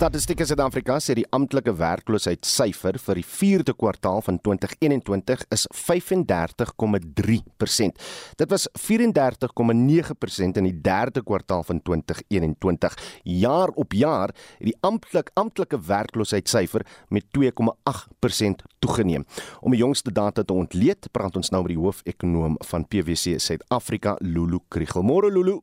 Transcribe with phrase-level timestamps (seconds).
[0.00, 8.00] Statistiek Suid-Afrika sê die amptelike werkloosheidssyfer vir die 4de kwartaal van 2021 is 35,3%.
[8.40, 12.96] Dit was 34,9% in die 3de kwartaal van 2021.
[13.44, 16.80] Jaar op jaar het die amptelik amptelike werkloosheidssyfer
[17.12, 19.28] met 2,8% toegeneem.
[19.60, 24.16] Om die jongste data te ontleed, praat ons nou met die hoofekonoom van PwC Suid-Afrika,
[24.24, 25.04] Lulu Kriel.
[25.04, 25.60] Môre Lulu.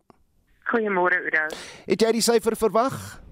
[0.69, 1.49] Goeiemôre Udo.
[1.87, 3.25] Het jy die syfer verwag?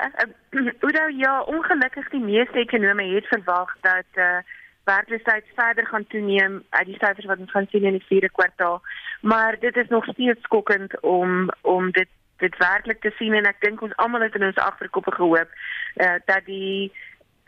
[0.00, 0.06] Uh,
[0.60, 4.38] uh, Udo, ja, ongelukkig die meeste ekonome het verwag dat eh uh,
[4.84, 8.82] werkloosheid verder gaan toeneem uit die syfers wat ons gaan sien in die vierde kwartaal.
[9.20, 13.60] Maar dit is nog steeds skokkend om om dit dit werklik te sien en ek
[13.60, 15.50] dink ons almal het in ons agterkoppe gehoop
[15.94, 16.92] eh uh, dat die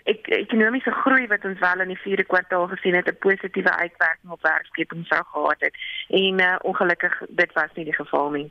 [0.04, 4.30] ek ekonomiese groei wat ons wel in die vierde kwartaal gesien het 'n positiewe uitwerking
[4.30, 5.74] op werkskeping sou gehad het.
[6.08, 8.50] En uh, ongelukkig dit was nie die geval nie.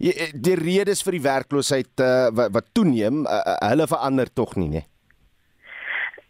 [0.00, 4.70] Eh, die redes vir die werkloosheid uh, wat, wat toeneem, uh, hulle verander tog nie,
[4.72, 4.82] né?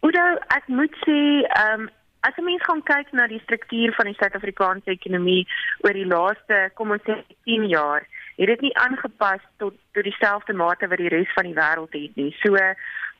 [0.01, 1.89] Oudo, ek moet sê, ehm um,
[2.21, 5.39] as jy mens gaan kyk na die struktuur van die Suid-Afrikaanse ekonomie
[5.81, 7.15] oor die laaste, kom ons sê
[7.49, 11.57] 10 jaar, het dit nie aangepas tot tot dieselfde mate wat die res van die
[11.57, 12.29] wêreld het nie.
[12.43, 12.61] So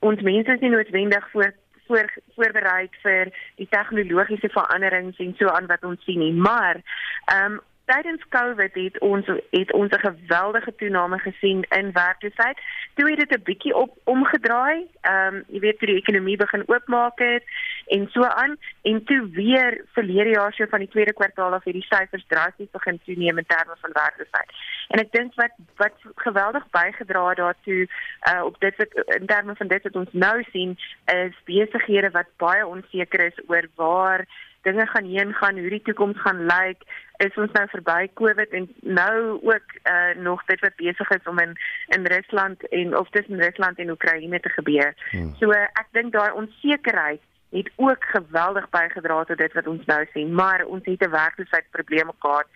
[0.06, 1.50] ons mense is nie noodwendig voor
[1.88, 6.84] voor voorberei vir die tegnologiese veranderings en so aan wat ons sien nie, maar
[7.26, 7.60] ehm um,
[7.92, 12.58] tydens Covid het ons het ons 'n geweldige toename gesien in werkloosheid.
[12.96, 14.88] Toe het dit 'n bietjie op omgedraai.
[15.02, 17.44] Ehm um, jy weet toe die ekonomie begin oopmaak het
[17.88, 21.74] en so aan en toe weer verlede jaar so van die tweede kwartaal af het
[21.74, 24.52] die syfers drasties begin toeneem in terme van werkloosheid.
[24.88, 27.88] En ek dink wat wat geweldig bygedra het daartoe
[28.32, 32.28] uh op dit wat in terme van dit wat ons nou sien is besighede wat
[32.38, 34.26] baie onseker is oor waar
[34.62, 36.84] dinge gaan heen gaan, hoe die toekoms gaan lyk,
[37.18, 41.40] is ons nou verby Covid en nou ook uh nog dit wat besig is om
[41.40, 41.58] in
[41.88, 44.96] in Rusland en of tussen Rusland en Oekraïne te gebeur.
[45.12, 45.36] Hmm.
[45.40, 50.06] So uh, ek dink daai onsekerheid het ook geweldig bygedra tot dit wat ons nou
[50.14, 52.48] sien, maar ons het 'n werkloosheidprobleme gehad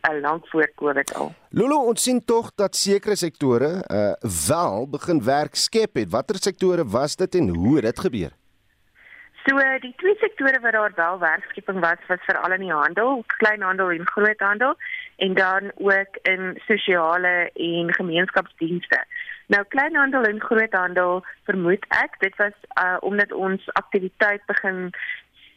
[0.00, 1.34] al lank voor Covid al.
[1.50, 4.12] Lolo, ons sien tog dat sekere sektore uh
[4.48, 6.10] wel begin werk skep het.
[6.10, 8.32] Watter sektore was dit en hoe het dit gebeur?
[9.44, 13.90] So die twee sektore waar daar wel werkskeping was was veral in die handel, kleinhandel
[13.90, 14.76] en groothandel
[15.16, 19.04] en dan ook in sosiale en gemeenskapsdienste.
[19.46, 24.90] Nou kleinhandel en groothandel vermoed ek dit was uh, omdat ons aktiwiteit begin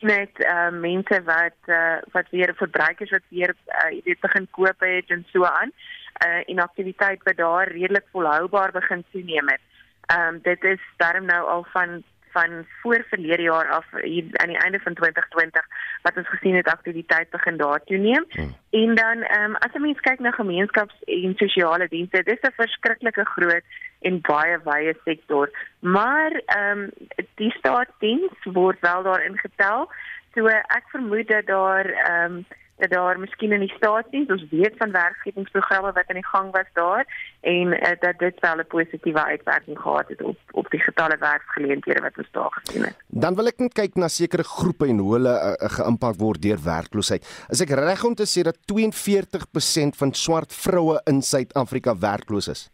[0.02, 4.84] met uh, mense wat uh, wat weer verbruikers wat weer uh, jy weet begin koop
[4.84, 9.64] het en so aan uh, en aktiwiteit wat daar redelik volhoubaar begin toeneem het.
[10.12, 12.04] Ehm um, dit is daarom nou al van
[12.38, 15.66] van voor verlede jaar af hier aan die einde van 2020
[16.02, 18.25] wat ons gesien het aktiwiteit begin daar toeneem.
[18.30, 18.56] Hmm.
[18.70, 22.59] En dan ehm um, as 'n mens kyk na gemeenskaps- en sosiale dienste, dis 'n
[22.62, 23.66] verskriklike groot
[24.02, 25.50] en baie wye sektor.
[25.80, 26.90] Maar ehm um,
[27.36, 29.92] die staatsdiens word wel daarin getel.
[30.34, 32.46] So ek vermoed dat daar ehm um,
[32.77, 36.69] dat daar miskien in die staatsdiens ons weet van werkgewingsprogramme wat aan die gang was
[36.73, 37.05] daar
[37.41, 42.01] en uh, dat dit wel 'n positiewe uitwerking gehad het op op die getalle werksgeleenthede
[42.01, 42.95] wat ons daar gesien het.
[43.07, 46.59] Dan wil ek net kyk na sekere groepe en hoe hulle uh, geïmpak word deur
[46.63, 47.45] werkloosheid.
[47.49, 52.69] As ek reg om te sê dat 42% van swart vroue in Suid-Afrika werkloos is.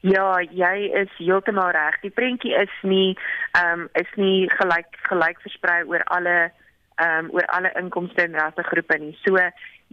[0.00, 2.00] Ja, jy is heeltemal reg.
[2.00, 3.18] Die prentjie is nie
[3.52, 6.52] ehm um, is nie gelyk gelyk versprei oor alle
[7.00, 9.18] ehm um, oor alle inkomste en rassegroepe nie.
[9.24, 9.38] So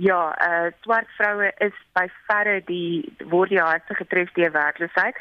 [0.07, 5.15] ja, eh uh, swart vroue is by verre die word die hardste getref deur werkloosheid.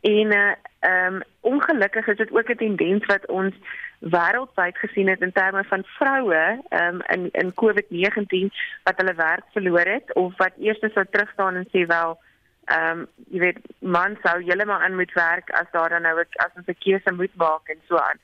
[0.00, 0.54] En eh uh,
[0.90, 3.54] ehm um, ongelukkig is dit ook 'n tendens wat ons
[3.98, 8.50] wêreldwyd gesien het in terme van vroue ehm um, in in COVID-19
[8.84, 12.18] wat hulle werk verloor het of wat eers sou terugstaan en sê wel
[12.64, 16.56] ehm um, jy weet man sou heeltemal aan moet werk as daar dan nou as
[16.56, 18.18] ons 'n keuse moet maak en so aan.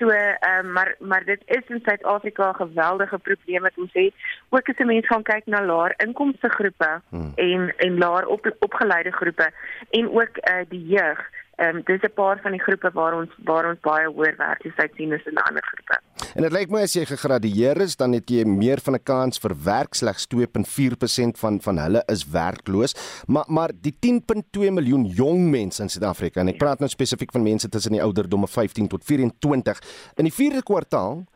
[0.00, 4.14] So ehm um, maar maar dit is in Suid-Afrika 'n geweldige probleem wat ons het.
[4.48, 7.32] Ook as 'n mens gaan kyk na laer inkomste groepe hmm.
[7.34, 9.50] en en laer op, opgeleide groepe
[9.90, 11.30] en ook uh, die jeug.
[11.60, 14.92] Ehm um, dis 'n paar van die groepe waar ons waar ons baie hoër werkloosheid
[14.96, 15.96] sien as in ander groepe.
[16.34, 19.38] En dit lyk my as jy gegradueer is, dan het jy meer van 'n kans
[19.38, 19.94] vir werk.
[19.94, 22.94] Slegs 2.4% van van hulle is werkloos.
[23.26, 27.42] Maar maar die 10.2 miljoen jong mense in Suid-Afrika en ek praat nou spesifiek van
[27.42, 29.78] mense tussen die ouderdomme 15 tot 24
[30.16, 31.26] in die 4de kwartaal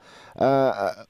[0.41, 1.05] uh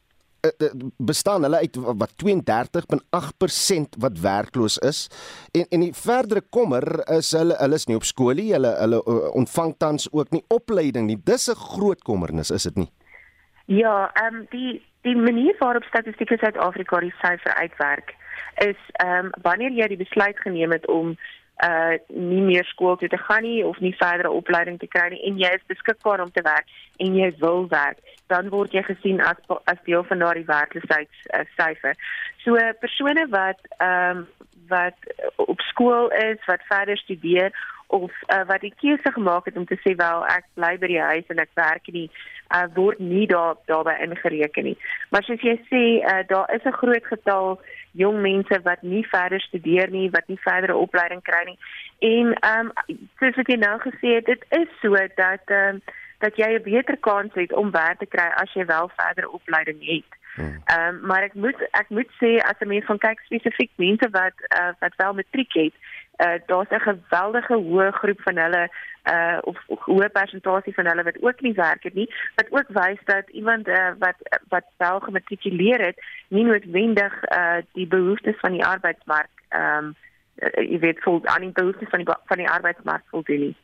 [0.96, 5.08] bestaan hulle uit wat 32.8% wat werkloos is.
[5.52, 9.02] En en die verdere kommer is hulle hulle is nie op skool nie hulle hulle
[9.04, 11.20] uh, ontvang tans ook nie opleiding nie.
[11.24, 12.90] Dis 'n groot kommernis is dit nie?
[13.66, 18.14] Ja ehm um, die die manier waarop statistiek in Suid-Afrika die syfer uitwerk
[18.56, 21.16] is ehm um, wanneer jy die besluit geneem het om
[21.62, 25.22] uh nie meer skool toe te gaan nie of nie verdere opleiding te kry nie
[25.28, 26.66] en jy is beskikbaar om te werk
[26.98, 27.98] en jy wil werk,
[28.34, 29.38] dan word jy gesien as
[29.70, 31.94] as deel van daardie werkloosheidssyfer.
[32.44, 34.26] So persone wat ehm um,
[34.68, 34.96] wat
[35.36, 37.52] op skool is, wat verder studeer
[37.86, 41.00] of uh, wat die keuse gemaak het om te sê wel ek bly by die
[41.00, 44.76] huis en ek werk nie uh, word nie daar daarbey ingereken nie.
[45.12, 47.60] Maar soos jy sê, uh, daar is 'n groot getal
[47.92, 51.58] jong mense wat nie verder studeer nie, wat nie verdere opleiding kry nie.
[51.98, 55.82] En ehm um, soos ek nou gesê het, dit is so dat ehm um,
[56.24, 59.80] dat jy 'n beter kans het om werk te kry as jy wel verdere opleiding
[59.94, 60.10] het.
[60.34, 60.62] Hmm.
[60.64, 64.08] Ehm um, maar ek moet ek moet sê as 'n mens van kyk spesifiek mense
[64.10, 65.74] wat uh, wat wel matriek het,
[66.24, 68.70] uh, daar's 'n geweldige hoë groep van hulle
[69.12, 72.68] uh of, of hoë persentasie van hulle wat ook nie werk het nie wat ook
[72.68, 74.16] wys dat iemand uh, wat
[74.48, 75.98] wat wel gematrikuleer het
[76.28, 79.94] nie noodwendig uh die behoeftes van die arbeidsmark ehm um,
[80.70, 83.56] jy weet vol aan die behoeftes van die van die arbeidsmark voldoen nie.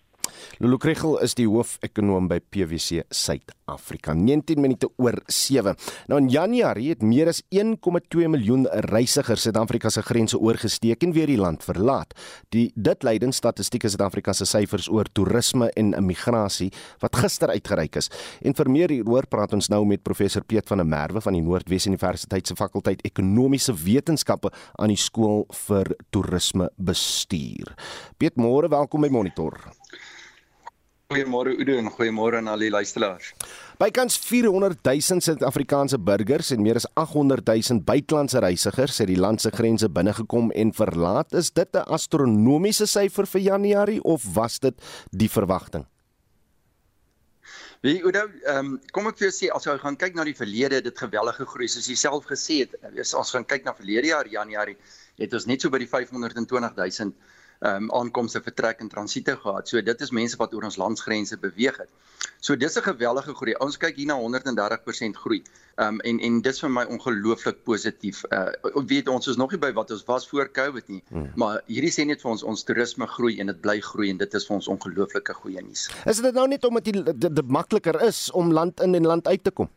[0.61, 4.15] Lulu Kregel is die hoofekonoom by PwC Suid-Afrika.
[4.17, 5.77] 19 minute oor 7.
[6.11, 11.31] Nou in Januarie het meer as 1,2 miljoen reisigers Suid-Afrika se grense oorgesteek en weer
[11.31, 12.15] die land verlaat.
[12.55, 16.71] Die dit leiding statistieke Suid-Afrika se syfers oor toerisme en immigrasie
[17.01, 18.11] wat gister uitgereik is.
[18.45, 21.45] En vir meer hieroor praat ons nou met professor Piet van der Merwe van die
[21.45, 27.75] Noordwes Universiteit se fakulteit Ekonomiese Wetenskappe aan die skool vir toerisme bestuur.
[28.19, 29.57] Piet, môre, welkom by Monitor.
[31.11, 33.33] Goeiemôre Udo en goeiemôre aan al die luisteraars.
[33.83, 39.43] Bykans 400 000 Suid-Afrikaanse burgers en meer as 800 000 buitelandse reisigers het die land
[39.43, 41.35] se grense binnegekom en verlaat.
[41.35, 44.75] Is dit 'n astronomiese syfer vir Januarie of was dit
[45.11, 45.85] die verwagting?
[47.83, 50.37] Wie Udo, ehm um, kom ek vir jou sê as jy gaan kyk na die
[50.37, 52.75] verlede, dit gewellige groei soos jy self gesê het.
[53.01, 54.77] As ons gaan kyk na verlede jaar Januarie,
[55.19, 57.15] het ons net so by die 520 000 ehm
[57.61, 59.69] um, aankomste vertrek en transiete gehad.
[59.69, 61.91] So dit is mense wat oor ons landsgrense beweeg het.
[62.41, 63.55] So dis 'n gewellige groei.
[63.61, 65.43] Ons kyk hier na 130% groei.
[65.77, 68.25] Ehm um, en en dis vir my ongelooflik positief.
[68.31, 68.49] Uh
[68.87, 71.33] weet ons is nog nie by wat ons was voor Covid nie, hmm.
[71.35, 74.35] maar hierdie sê net vir ons ons toerisme groei en dit bly groei en dit
[74.35, 75.91] is vir ons ongelooflike goeie nuus.
[76.07, 76.85] Is dit nou net omdat
[77.17, 79.69] dit makliker is om land in en land uit te kom?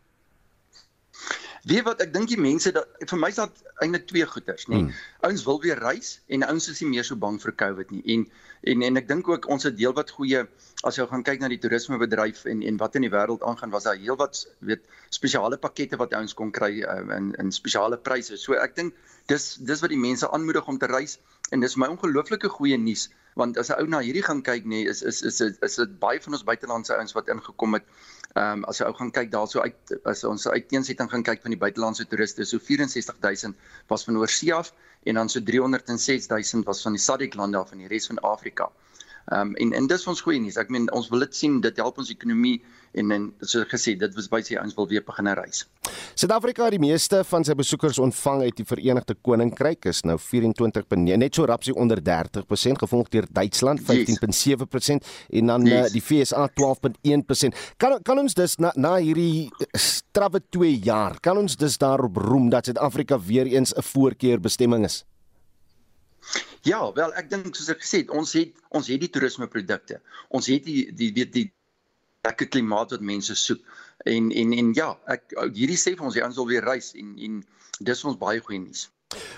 [1.64, 4.82] Weet wat ek dink die mense dat vir my is dit eintlik twee goeters, nê.
[4.82, 4.88] Nee.
[4.90, 5.04] Hmm.
[5.30, 8.02] Ouens wil weer reis en ouens is nie meer so bang vir COVID nie.
[8.16, 8.26] En
[8.72, 10.42] en en ek dink ook ons het deel wat goeie
[10.84, 13.88] as jy gaan kyk na die toerismebedryf en en wat in die wêreld aangaan, was
[13.88, 14.84] daar heelwat weet
[15.16, 18.40] spesiale pakkette wat ouens kon kry uh, in in spesiale pryse.
[18.44, 19.00] So ek dink
[19.32, 21.20] dis dis wat die mense aanmoedig om te reis
[21.52, 23.08] en dis my ongelooflike goeie nuus
[23.40, 26.20] want as 'n ou na hierdie gaan kyk nê is is is is dit baie
[26.22, 27.88] van ons buitelandse ouens wat ingekom het.
[28.34, 31.54] Ehm um, as jy ou gaan kyk daarso uit as ons uiteensetting gaan kyk van
[31.54, 33.54] die buitelandse toeriste so 64000
[33.92, 34.72] was van oorsee af
[35.04, 38.72] en dan so 306000 was van die SADC lande af en die res van Afrika.
[39.26, 40.58] Ehm um, en en dis ons goeie nuus.
[40.58, 42.58] Ek meen ons wil dit sien dit help ons ekonomie
[42.94, 45.68] en en soos gesê dit was baie sê ons wil weer begin reis.
[46.24, 51.18] Suid-Afrika het die meeste van sy besoekers ontvang uit die Verenigde Koninkryk is nou 24.9
[51.20, 55.18] net so rapsie onder 30% gevolg deur Duitsland 15.7% yes.
[55.36, 55.90] en dan yes.
[55.90, 57.58] uh, die FSA 12.1%.
[57.76, 62.48] Kan kan ons dus na na hierdie strawwe 2 jaar kan ons dus daarop roem
[62.54, 65.04] dat Suid-Afrika weer eens 'n voorkeur bestemming is.
[66.62, 70.00] Ja, wel ek dink soos ek gesê het, ons het ons het die toerismeprodukte.
[70.30, 71.63] Ons het die die weet die, die
[72.24, 73.62] lekker klimaat wat mense soek.
[74.10, 77.16] En en en ja, ek hierdie sê vir ons jy ons wil weer reis en
[77.28, 77.40] en
[77.80, 78.88] dis ons baie goeie nuus.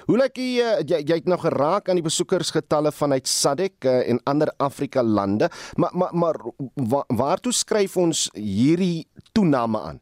[0.08, 3.98] Hoe lyk jy, eh, jy jy het nou geraak aan die besoekersgetalle vanuit SADC uh,
[4.12, 6.39] en ander Afrika lande, maar maar maar
[6.75, 10.00] waar, waartoe skryf ons hierdie toename aan?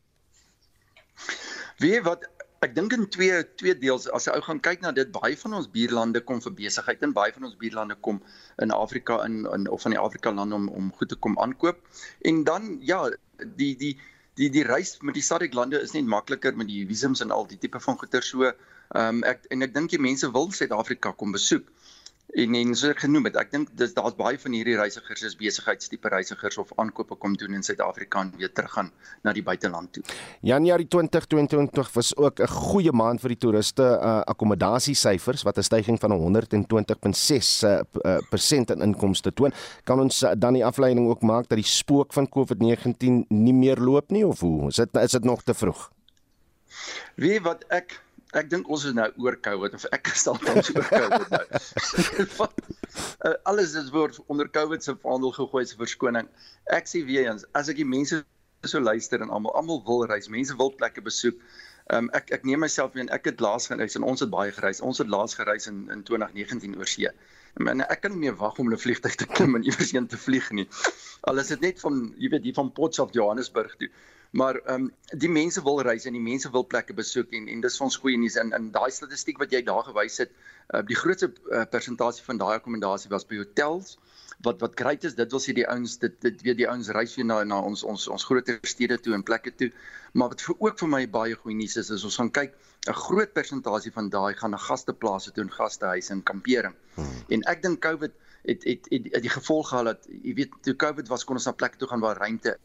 [1.81, 2.27] Wie wat
[2.63, 5.55] Ek dink in twee twee deels as jy ou gaan kyk na dit baie van
[5.58, 8.22] ons buurlande kom vir besigheid en baie van ons buurlande kom
[8.63, 11.82] in Afrika in, in of van die Afrika lande om om goed te kom aankoop.
[12.29, 13.01] En dan ja,
[13.60, 13.93] die die
[14.39, 17.50] die die reis met die SADC lande is net makliker met die visums en al
[17.51, 18.48] die tipe van goeder so.
[18.48, 21.67] Ehm um, ek en ek dink die mense wil Suid-Afrika kom besoek.
[22.33, 26.09] En en so genoem het, ek dink dis daar's baie van hierdie reisigers is besigheidstipe
[26.09, 28.89] reisigers of aankope kom doen in Suid-Afrika en weer teruggaan
[29.21, 30.03] na die buiteland toe.
[30.41, 35.99] Januarie 2022 was ook 'n goeie maand vir die toeriste uh, akkommodasiesyfers wat 'n stygings
[35.99, 39.53] van 120.6% uh, uh, in inkomste toon.
[39.83, 43.77] Kan ons uh, dan die afleiding ook maak dat die spook van COVID-19 nie meer
[43.77, 44.67] loop nie of hoe?
[44.67, 45.91] Is dit is dit nog te vroeg?
[47.15, 48.01] Wie wat ek
[48.39, 51.45] ek dink ons is nou oor COVID of ek staan tans oor COVID nou.
[53.27, 56.29] uh, alles is word onder COVID se verhandel gegooi se verskoning.
[56.73, 58.23] Ek sê weer eens, as ek die mense
[58.63, 61.39] so luister en almal almal wil reis, mense wil plekke besoek.
[61.91, 64.81] Um, ek ek neem myself in ek het laas gereis en ons het baie gereis.
[64.81, 67.11] Ons het laas gereis in in 2019 oor see.
[67.59, 70.17] Men ek kan nie meer wag om 'n vliegtuig te klim en iewers heen te
[70.17, 70.67] vlieg nie.
[71.27, 73.89] Al is dit net van jy weet hier van Potchefstroom Johannesburg toe.
[74.33, 77.59] Maar ehm um, die mense wil reis en die mense wil plekke besoek en en
[77.61, 78.37] dis ons goeie nuus.
[78.41, 80.31] En in daai statistiek wat jy daar gewys het,
[80.73, 83.99] uh, die grootste uh, persentasie van daai akkommodasie was by hotels.
[84.47, 87.13] Wat wat great is dit wil sê die ouens dit dit weet die ouens reis
[87.19, 89.69] weer na na ons ons ons groter stede toe en plekke toe.
[90.17, 92.57] Maar wat vir ook vir my baie goeie nuus is is ons gaan kyk
[92.89, 96.73] 'n groot persentasie van daai gaan na gasteplase toe en gastehuise en kampering.
[96.95, 97.15] Hmm.
[97.29, 98.17] en ek dink covid
[98.49, 101.45] het het het, het die gevolg gehad dat jy weet toe covid was kon ons
[101.45, 102.57] na plekke toe gaan waar ruimte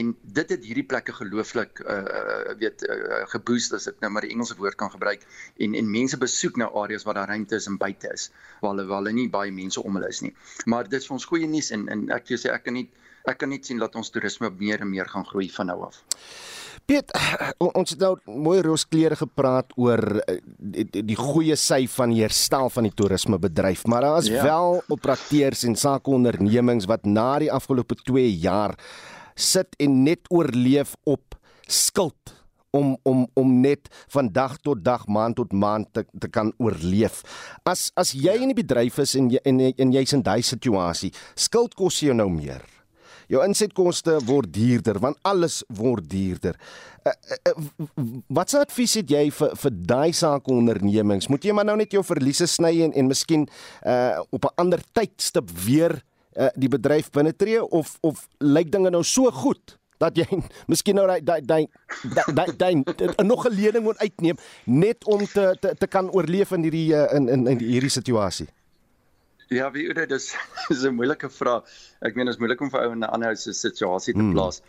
[0.00, 2.02] en dit het hierdie plekke gelooflik uh
[2.60, 5.26] weet uh, geboost as ek nou maar die Engelse woord kan gebruik
[5.58, 8.30] en en mense besoek nou areas waar daar ruimte is en buite is
[8.60, 10.34] waar hulle waar hulle nie baie mense om hulle is nie
[10.66, 12.88] maar dit is vir ons goeie nuus en en ek wil sê ek kan nie
[13.26, 16.02] ek kan net sien dat ons toerisme meer en meer gaan groei van nou af
[16.86, 17.10] Piet,
[17.80, 22.70] ons het nou mooi roosklere gepraat oor die, die, die goeie sy van die herstel
[22.70, 24.44] van die toerismebedryf, maar daar is ja.
[24.46, 28.76] wel operateurs en sakeondernemings wat na die afgelope 2 jaar
[29.36, 31.36] sit en net oorleef op
[31.68, 32.34] skuld
[32.76, 37.22] om om om net van dag tot dag, maand tot maand te, te kan oorleef.
[37.64, 41.12] As as jy in die bedryf is en jy en, en jy's in daai situasie,
[41.34, 42.64] skuld kos jou nou meer.
[43.26, 46.58] Jou insetkoste word duurder want alles word duurder.
[47.06, 51.30] Uh, uh, uh, wat sou advies het jy vir vir daai sake ondernemings?
[51.30, 53.48] Moet jy maar nou net jou verliese sny en en miskien
[53.86, 56.04] uh op 'n ander tydstip weer uh,
[56.54, 60.26] die bedryf binnetree of of lyk dinge nou so goed dat jy
[60.70, 61.40] miskien nou daai daai
[62.36, 62.74] daai daai
[63.24, 67.08] nog 'n lening moet uitneem net om te te, te kan oorleef in hierdie uh,
[67.16, 68.48] in in in hierdie situasie.
[69.48, 70.34] Ja, wie dit is
[70.72, 71.62] is 'n moeilike vraag.
[72.00, 74.32] Ek meen dit is moeilik om vir ou in 'n ander situasie te hmm.
[74.32, 74.62] plaas.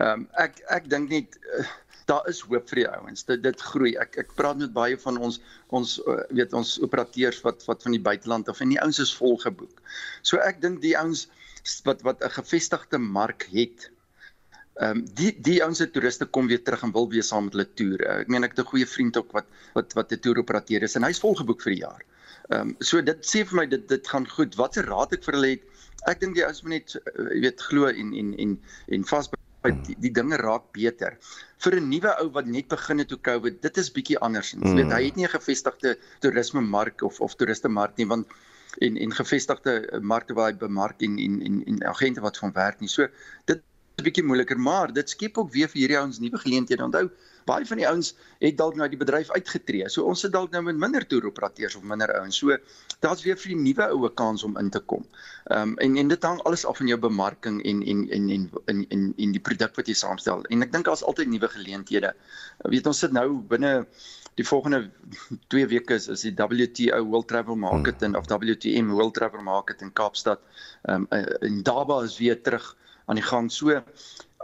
[0.00, 1.64] Ehm um, ek ek dink net uh,
[2.10, 3.24] daar is hoop vir die ouens.
[3.28, 3.94] Dit dit groei.
[4.00, 5.40] Ek ek praat met baie van ons
[5.76, 9.14] ons uh, weet ons operateurs wat wat van die buiteland af en die ouens is
[9.16, 9.82] vol geboek.
[10.22, 11.26] So ek dink die ouens
[11.88, 13.90] wat wat 'n gevestigde mark het.
[14.82, 17.54] Ehm um, die die ouens se toeriste kom weer terug en wil weer saam met
[17.56, 18.06] hulle toer.
[18.20, 21.04] Ek meen ek het 'n goeie vriend ook wat wat wat 'n toeroperateur is en
[21.04, 22.02] hy's vol geboek vir die jaar.
[22.50, 24.56] Ehm um, so dit sê vir my dit dit gaan goed.
[24.56, 25.62] Wat se raad ek vir hulle het?
[26.06, 29.28] Ek dink die ouens moet net uh, weet glo en en en en vas
[29.72, 31.18] die, die dinge raak beter.
[31.64, 34.50] Vir 'n nuwe ou wat net begin het toe COVID, dit is bietjie anders.
[34.52, 34.74] Jy mm.
[34.76, 38.26] weet, hy het nie 'n gevestigde toerisme mark of of toeriste mark nie want
[38.78, 42.80] en en gevestigde markte waar hy bemark en en en, en agente wat van werk
[42.80, 42.88] nie.
[42.88, 43.06] So
[43.44, 43.62] dit
[43.96, 46.84] is bietjie moeiliker, maar dit skep ook weer vir hierdie ouens nuwe geleenthede.
[46.84, 47.10] Onthou,
[47.48, 49.88] baie van die ouens het dalk nou die bedryf uitgetree.
[49.92, 52.38] So ons sit dalk nou met minder toeroperateurs of minder ouens.
[52.40, 52.56] So
[53.04, 55.06] daar's weer vir die nuwe oue kans om in te kom.
[55.50, 58.50] Ehm um, en en dit hang alles af van jou bemarking en en en en
[58.66, 60.44] in in en die produk wat jy saamstel.
[60.50, 62.14] En ek dink daar's altyd nuwe geleenthede.
[62.64, 63.74] Weet ons sit nou binne
[64.34, 64.90] die volgende
[65.54, 68.14] 2 weke is, is die WTO World Travel Market hmm.
[68.14, 70.40] en of WTM World Travel Market in Kaapstad.
[70.82, 72.74] Ehm um, en Daba is weer terug
[73.06, 73.52] aan die gang.
[73.52, 73.82] So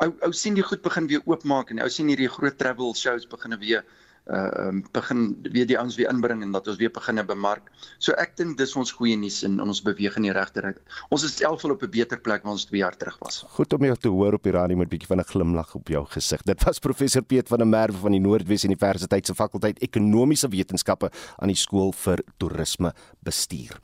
[0.04, 3.26] ou ou sien die goed begin weer oopmaak en ou sien hierdie groot travel shows
[3.35, 3.85] begin weer
[4.27, 7.71] uh um, begin weer die ouens weer inbring en dat ons weer begine bemark.
[7.99, 10.85] So ek dink dis ons goeie nuus en ons beweeg in die regte rigting.
[11.11, 13.45] Ons is elfvol op 'n beter plek waar ons 2 jaar terug was.
[13.49, 15.89] Goed om jou te hoor op die radio met 'n bietjie van 'n glimlag op
[15.89, 16.43] jou gesig.
[16.43, 21.11] Dit was professor Piet van der Merwe van die Noordwes Universiteit se fakulteit Ekonomiese Wetenskappe
[21.39, 23.81] aan die skool vir toerisme bestuur.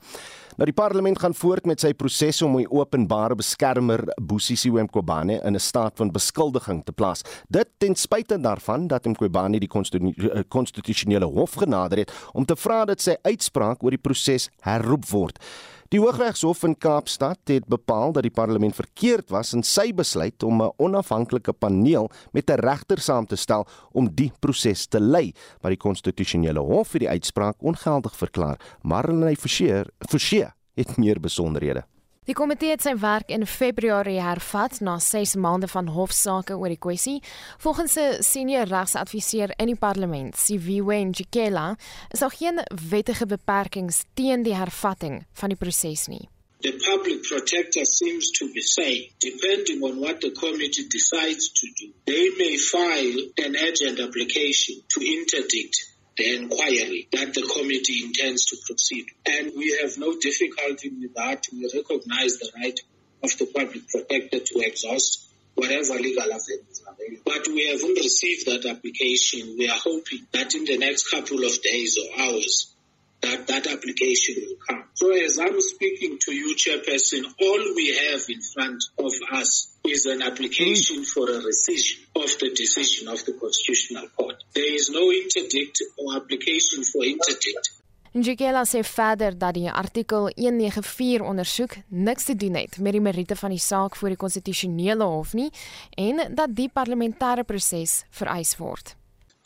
[0.57, 5.53] Nou die parlement gaan voort met sy proses om die openbare beskermer Busisi Mqobane in
[5.53, 7.21] 'n staat van beskuldiging te plaas.
[7.47, 12.85] Dit ten spyte daarvan dat Mqobane die eh, konstitusionele hof genader het om te vra
[12.85, 15.39] dat sy uitspraak oor die proses herroep word.
[15.87, 20.61] Die Hooggeregshof in Kaapstad het bepaal dat die parlement verkeerd was in sy besluit om
[20.61, 25.71] 'n onafhanklike paneel met 'n regter saam te stel om die proses te lei, maar
[25.71, 28.59] die konstitusionele hof het die uitspraak ongeldig verklaar.
[28.81, 31.83] Marlenae Forsie, Forsie het meer besonderhede.
[32.27, 36.81] Die komitee het sy werk in Februarie hervat na 6 maande van hofsaake oor die
[36.85, 37.21] kwessie.
[37.63, 41.77] Volgens 'n senior regsadviseur in die parlement, Siviwe Njikela,
[42.11, 46.27] is daar geen wettige beperkings teen die hervatting van die proses nie.
[46.59, 51.93] The public protector seems to be saying, depending on what the committee decides to do,
[52.03, 58.57] they may file an urgent application to interdict the inquiry that the committee intends to
[58.65, 59.05] proceed.
[59.29, 61.45] And we have no difficulty with that.
[61.53, 62.79] We recognize the right
[63.23, 67.23] of the public protector to exhaust whatever legal avenues are available.
[67.25, 69.55] But we haven't received that application.
[69.57, 72.73] We are hoping that in the next couple of days or hours,
[73.21, 74.83] that that application will come.
[74.93, 80.05] So as I'm speaking to you, Chairperson, all we have in front of us is
[80.05, 84.36] an application for a rescission of the decision of the Constitutional Court.
[84.57, 87.65] There is no interdict or application for interdict.
[88.11, 93.35] Njikela sê verder dat die artikel 194 ondersoek niks te doen het met die meriete
[93.35, 95.51] van die saak voor die konstitusionele hof nie
[95.93, 98.95] en dat die parlementêre proses vereis word.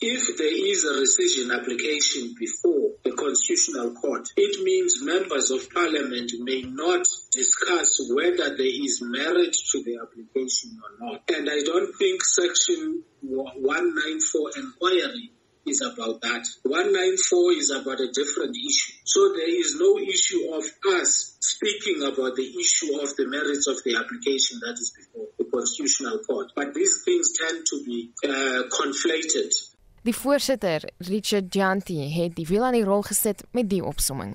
[0.04, 6.32] If there is a rescission application before the Constitutional Court, it means members of parliament
[6.40, 11.22] may not discuss whether there is merit to the application or not.
[11.30, 15.30] And I don't think section 194 inquiry
[15.66, 16.48] is about that.
[16.64, 18.98] 194 is about a different issue.
[19.04, 20.64] So there is no issue of
[20.98, 25.44] us speaking about the issue of the merits of the application that is before the
[25.44, 26.50] Constitutional Court.
[26.56, 29.54] But these things tend to be uh, conflated.
[30.02, 34.32] Die voorsitter, Richard Janti, het die wiel aan die rol gesit met die opsomming.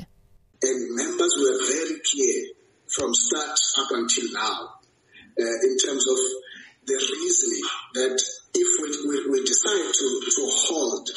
[0.63, 2.38] And members were very clear
[2.88, 4.79] from start up until now
[5.36, 6.19] uh, in terms of
[6.88, 7.67] the reasoning
[8.00, 8.15] that
[8.55, 10.07] if we, we, we decide to,
[10.39, 11.09] to hold,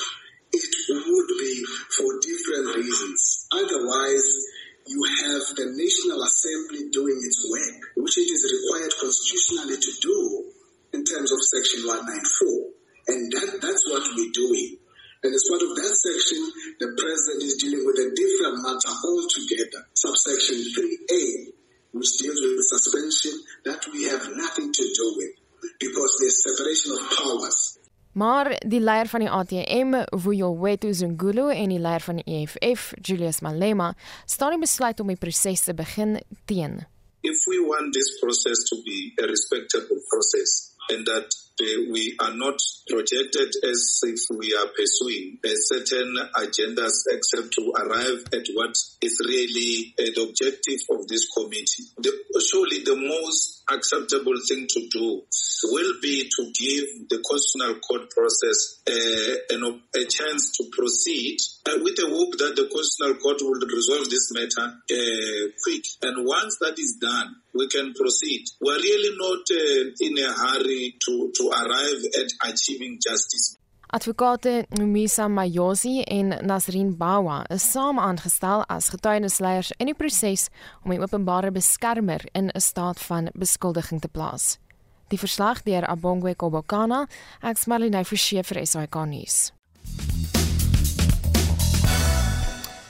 [0.50, 1.54] it would be
[1.94, 3.46] for different reasons.
[3.54, 4.28] Otherwise,
[4.90, 10.50] you have the National Assembly doing its work, which it is required constitutionally to do
[10.92, 12.79] in terms of Section 194.
[13.08, 14.76] And that, that's what we're doing.
[15.22, 16.40] And as part of that section,
[16.80, 19.84] the president is dealing with a different matter altogether.
[19.92, 21.22] Subsection 3A,
[21.92, 25.34] which deals with the suspension, that we have nothing to do with
[25.78, 27.76] because there's separation of powers.
[28.12, 33.38] Maar die leier van die ATM, Vuyowetu Zungulu en die leier van die EFF, Julius
[33.40, 33.92] Malema,
[34.26, 36.18] staan die besluit om die proses te begin
[36.50, 36.80] teen.
[37.22, 41.28] If we want this process to be a respectable process and that
[41.90, 48.46] we are not projected as if we are pursuing certain agendas except to arrive at
[48.54, 51.84] what is really uh, the objective of this committee.
[51.98, 55.22] The, surely the most acceptable thing to do
[55.64, 61.78] will be to give the constitutional court process uh, an, a chance to proceed uh,
[61.82, 65.84] with the hope that the constitutional court will resolve this matter uh, quick.
[66.02, 68.46] And once that is done, we can proceed.
[68.60, 73.56] We're really not uh, in a hurry to, to arrive at achieving justice.
[73.92, 80.46] Advokate Numisa Mayosi en Nasrin Bawa is saam aangestel as getuienisleiers in die proses
[80.84, 84.58] om die openbare beskermer in 'n staat van beskuldiging te plaas.
[85.08, 87.08] Die verslag deur Abongwe Kobokana,
[87.42, 89.50] ek's Marlene Forsie vir SAK nuus.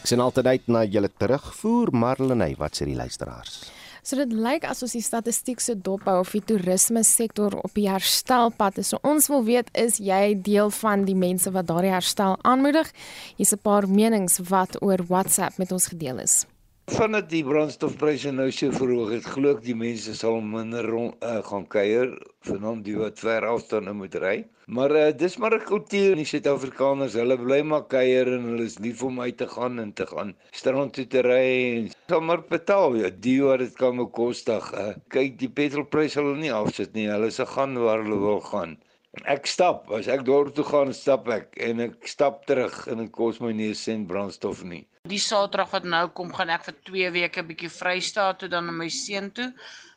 [0.00, 3.79] Ek sien altyd uit na julle terugvoer Marlene, wat sê die luisteraars?
[4.02, 8.78] So dit lyk asof die statistiek se dophou of die toerisme sektor op die herstelpad
[8.78, 8.92] is.
[8.92, 12.92] So ons wil weet is jy deel van die mense wat daardie herstel aanmoedig?
[13.36, 16.46] Hier's 'n paar menings wat oor WhatsApp met ons gedeel is.
[16.90, 21.36] Vandat die brandstofpryse nou so verhoog het, glo ek die mense sal minder rond, uh,
[21.46, 22.16] gaan kuier,
[22.48, 24.32] veral die wat ver afstande moet ry.
[24.74, 27.14] Maar uh, dis maar 'n kultuur in die Suid-Afrikaners.
[27.20, 30.34] Hulle bly maar kuier en hulle is lief om uit te gaan en te gaan
[30.50, 31.46] strand toe te ry
[31.78, 32.98] en sommer betaal.
[33.04, 34.72] Ja, die wat dit kan bekostig.
[34.74, 37.06] Uh, kyk, die petrolpryse sal hulle nie afsit nie.
[37.10, 38.78] Hulle se gaan waar hulle wil gaan.
[39.26, 43.08] Ek stap, as ek dorp toe gaan, stap ek en ek stap terug en dit
[43.10, 44.84] kos my nie 'n sent brandstof nie.
[45.12, 48.72] Die Saterdag wat nou kom, gaan ek vir 2 weke bietjie Vrystaat toe dan na
[48.72, 49.48] my seun toe.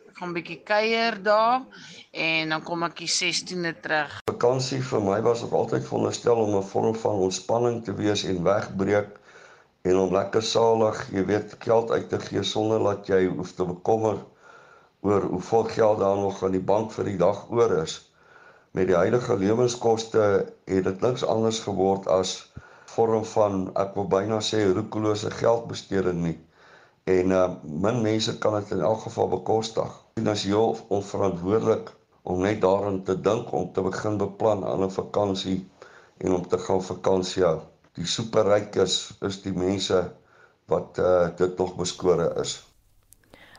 [0.10, 1.62] Ek gaan bietjie kuier daar
[2.12, 4.16] en dan kom ek die 16de terug.
[4.32, 8.44] Vakansie vir my was ook altyd veronderstel om 'n vorm van ontspanning te wees en
[8.44, 9.12] wegbreek
[9.84, 13.66] en om lekker salig, jy weet, geld uit te gee sonder dat jy hoef te
[13.66, 14.26] bekommer
[15.02, 18.02] oor hoeveel geld daar nog aan die bank vir die dag oor is
[18.74, 20.22] met die huidige lewenskoste
[20.66, 22.32] het dit niks anders geword as
[22.94, 26.38] vorm van ek wil byna sê roekelose geldbesteding nie.
[27.14, 27.44] En uh
[27.86, 29.94] min mense kan dit in elk geval bekostig.
[30.18, 34.98] Dit is heel onverantwoordelik om net daaraan te dink om te begin beplan aan 'n
[34.98, 35.60] vakansie
[36.18, 37.60] en om te gaan vakansie hou.
[37.94, 40.04] Die superrykes is die mense
[40.66, 42.73] wat uh dit nog beskore is.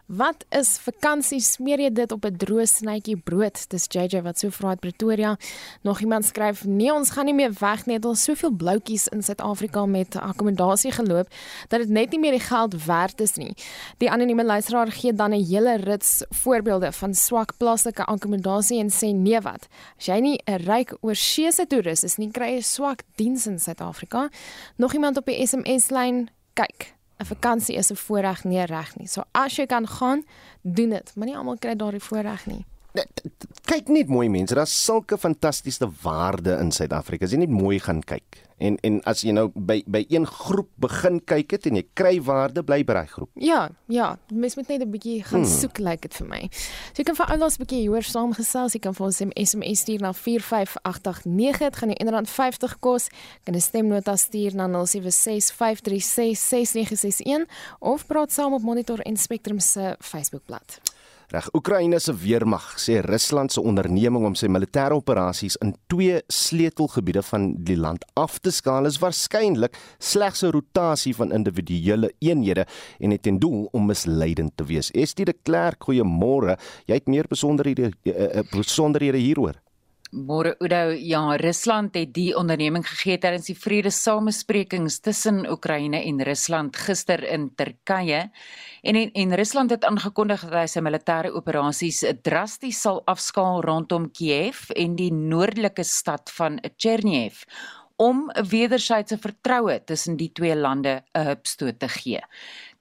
[0.04, 1.38] Wat is vakansie?
[1.40, 3.56] Smeer jy dit op 'n droë snytjie brood?
[3.70, 5.36] Dis JJ wat so vra uit Pretoria.
[5.82, 8.02] Nog iemand skryf: "Nee, ons gaan nie meer weg nie.
[8.02, 11.28] Ons soveel bloutjies in Suid-Afrika met akkommodasie geloop
[11.68, 13.54] dat dit net nie meer die geld werd is nie."
[13.98, 19.14] Die anonieme luisteraar gee dan 'n hele rits voorbeelde van swak plaaslike akkommodasie en sê:
[19.14, 19.68] "Nee, wat?
[19.98, 24.28] As jy nie 'n ryk oorseese toerist is nie, kry jy swak diens in Suid-Afrika."
[24.76, 29.07] Nog iemand op die SMS-lyn: "Kyk, 'n vakansie is 'n voorreg nie reg nie.
[29.07, 30.24] So as jy kan gaan,
[30.62, 32.64] doen dit, maar nie almal kry daardie voorreg nie.
[32.94, 37.26] Kyk net mooi mense, daar's sulke fantastiese waarde in Suid-Afrika.
[37.26, 38.38] As jy net mooi gaan kyk.
[38.62, 42.12] En en as jy nou by by een groep begin kyk het en jy kry
[42.22, 43.30] waarde bly by daai groep.
[43.42, 45.50] Ja, ja, mens moet net 'n bietjie gaan hmm.
[45.50, 46.48] soek lyk like dit vir my.
[46.94, 49.78] So jy kan vir almal 'n bietjie hoor saamgesels, jy kan vir ons 'n SMS
[49.80, 53.09] stuur na 45889, dit gaan jou R1.50 kos.
[53.44, 57.46] Kan 'n stemnota stuur na 0765366961
[57.80, 60.93] of praat saam op Monitor en Spectrum se Facebookblad.
[61.34, 67.24] Reg, Oekraïne se weermag sê Rusland se onderneming om sy militêre operasies in twee sleutelgebiede
[67.26, 72.66] van die land af te skaal is waarskynlik slegs 'n rotasie van individuele eenhede
[73.00, 74.92] en het ten doel om misleidend te wees.
[74.92, 76.54] Estie de Klerk, goeiemôre.
[76.86, 79.63] Jy het meer besonderhede uh, besonderhede hieroor.
[80.14, 86.77] Môre Oudo, ja, Rusland het die onderneming gegee tydens die vredesamesprekings tussen Oekraïne en Rusland
[86.79, 88.20] gister in Turkye.
[88.87, 94.07] En en, en Rusland het aangekondig dat hy sy militêre operasies drasties sal afskaal rondom
[94.14, 97.42] Kiev en die noordelike stad van Chernihiv
[97.96, 102.22] om 'n wederwysige vertroue tussen die twee lande 'n hupstoot te gee.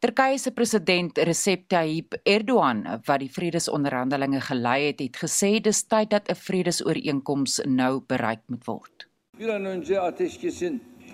[0.04, 6.10] Turkye se president Recep Tayyip Erdogan wat die vredesonderhandelinge gelei het, het gesê dis tyd
[6.12, 9.08] dat 'n vredesooreenkoms nou bereik moet word.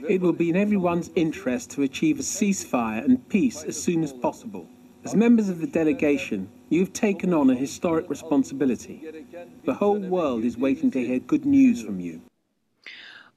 [0.08, 4.12] It will be in everyone's interest to achieve a ceasefire and peace as soon as
[4.12, 4.66] possible.
[5.04, 9.02] As members of the delegation, you've taken on a historic responsibility.
[9.66, 12.22] The whole world is waiting to hear good news from you.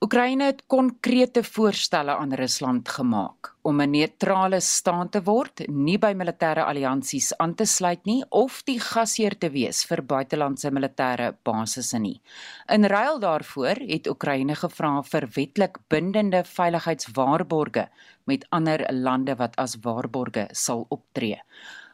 [0.02, 6.12] Oekraïne het konkrete voorstelle aan Rusland gemaak om 'n neutrale staat te word, nie by
[6.12, 11.98] militêre alliansies aan te sluit nie of die gasheer te wees vir buitelandse militêre basisse
[11.98, 12.20] nie.
[12.68, 17.88] In ruil daarvoor het Oekraïne gevra vir wetlik bindende veiligheidswaarborge
[18.24, 21.40] met ander lande wat as waarborge sal optree.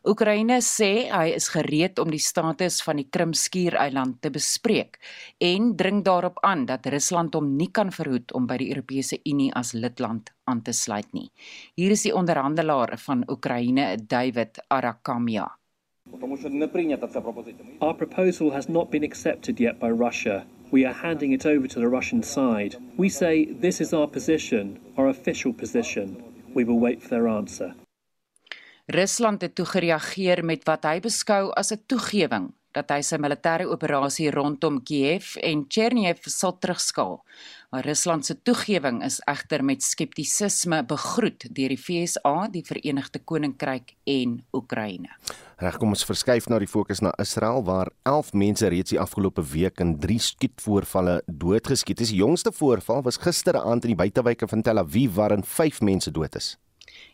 [0.08, 4.96] Oekraïne sê hy is gereed om die status van die Krimskiereiland te bespreek
[5.44, 9.50] en dring daarop aan dat Rusland hom nie kan verhoed om by die Europese Unie
[9.60, 11.28] as lidland aan te sluit nie.
[11.76, 15.44] Hier is die onderhandelaar van Oekraïne, David Arakamia.
[17.80, 20.46] Our proposal has not been accepted yet by Russia.
[20.72, 22.80] We are handing it over to the Russian side.
[22.96, 26.16] We say this is our position, our official position.
[26.54, 27.74] We will wait for their answer.
[28.88, 33.66] Rusland het toe gereageer met wat hy beskou as 'n toegewing dat hy sy militêre
[33.68, 37.20] operasie rondom Kiev en Chernihiv sal terugskaal.
[37.70, 43.94] Maar Rusland se toegewing is egter met skeptisisme begroet deur die FSA, die Verenigde Koninkryk
[44.06, 45.08] en Oekraïne.
[45.58, 49.42] Reg, kom ons verskuif na die fokus na Israel waar 11 mense reeds die afgelope
[49.42, 52.08] week in 3 skietvoorvalle doodgeskiet is.
[52.08, 56.36] Die jongste voorval was gisteraand in die buitewyke van Tel Aviv waarin 5 mense dood
[56.36, 56.56] is.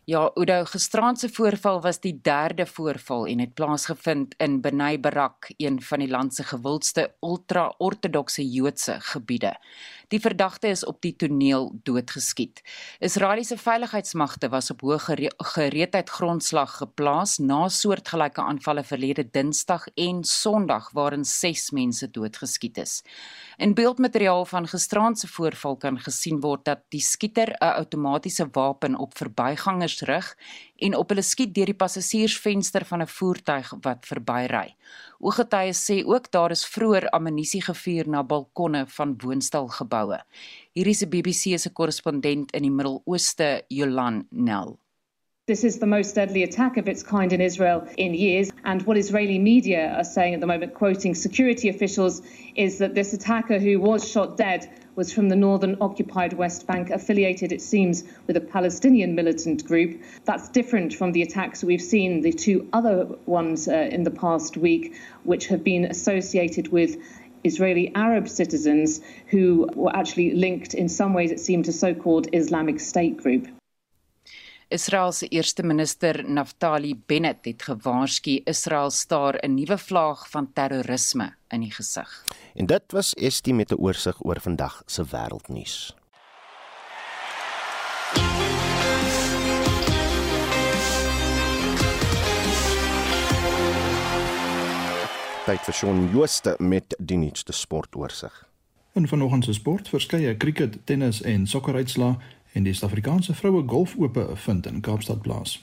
[0.07, 5.49] Ja, Oudo gisteraand se voorval was die derde voorval en het plaasgevind in Benay Barak,
[5.57, 9.57] een van die land se gewildste ultra-ortodokse Joodse gebiede.
[10.15, 12.61] Die verdagte is op die toneel doodgeskiet.
[13.03, 15.01] Israeliese veiligheidsmagte was op hoë
[15.57, 23.01] gereedheid grondslag geplaas na soortgelyke aanvalle verlede Dinsdag en Sondag waarin 6 mense doodgeskiet is.
[23.59, 28.95] In beeldmateriaal van gisteraand se voorval kan gesien word dat die skieter 'n outomatiese wapen
[28.95, 30.37] op verbygangers rig
[30.85, 34.77] en op hulle skiet deur die passasiersvenster van 'n voertuig wat verbyry.
[35.19, 40.21] Ooggetuies sê ook daar is vroeër ammunisie gevuur na balkonne van woonstelgeboue.
[40.73, 44.79] Hier is 'n BBC se korrespondent in die Midde-Ooste, Jolan Nel.
[45.47, 48.51] This is the most deadly attack of its kind in Israel in years.
[48.65, 52.23] And what Israeli media are saying at the moment, quoting security officials,
[52.57, 56.89] is that this attacker who was shot dead was from the northern occupied West Bank,
[56.89, 60.01] affiliated, it seems, with a Palestinian militant group.
[60.25, 64.57] That's different from the attacks we've seen, the two other ones uh, in the past
[64.57, 66.97] week, which have been associated with
[67.45, 72.29] Israeli Arab citizens who were actually linked in some ways, it seemed, to so called
[72.33, 73.47] Islamic State group.
[74.75, 81.35] Israel se eerste minister Naftali Bennett het gewaarsku Israel staar 'n nuwe vlaag van terrorisme
[81.49, 82.25] in die gesig.
[82.55, 85.95] En dit was Estie met 'n oorsig oor vandag se wêreldnuus.
[95.45, 98.49] Tyd vir Shaun Jooste met die nuutste sportoorsig.
[98.93, 102.17] In vanoggend se sport verskeie cricket, tennis en sokkeruitslae
[102.55, 105.59] en die Suid-Afrikaanse vroue golfope vind in Kaapstad plaas.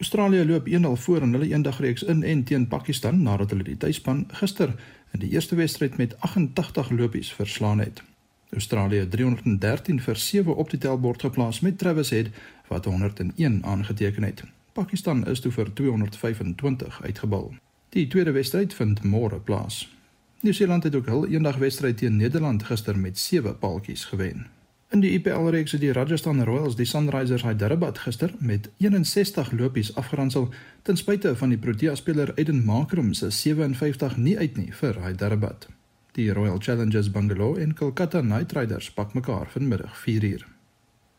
[0.00, 4.24] Australië loop 1-0 voor in hulle eendagreeks in en teen Pakistan nadat hulle die tuisspan
[4.28, 4.74] gister
[5.12, 8.02] in die eerste wedstryd met 88 lopies verslaan het.
[8.50, 12.28] Australië 313 vir 7 op die tellbord geplaas met Travis Head
[12.68, 14.44] wat 101 aangeteken het.
[14.72, 17.54] Pakistan is toe vir 225 uitgebal.
[17.88, 19.88] Die tweede wedstryd vind môre plaas.
[20.40, 24.46] Nieu-Seeland het ook hul eendagwedstryd teen Nederland gister met 7 paaltjies gewen.
[24.90, 29.92] In die IPL reeks het die Rajasthan Royals die Sunrisers Hyderabad gister met 61 lopies
[29.94, 30.48] afgeronsel
[30.82, 35.68] ten spyte van die Protea speler Aiden Markram se 57 nie uit nie vir Hyderabad.
[36.18, 40.42] Die Royal Challengers Bangalore en Kolkata Knight Riders pak mekaar vanmiddag 4uur.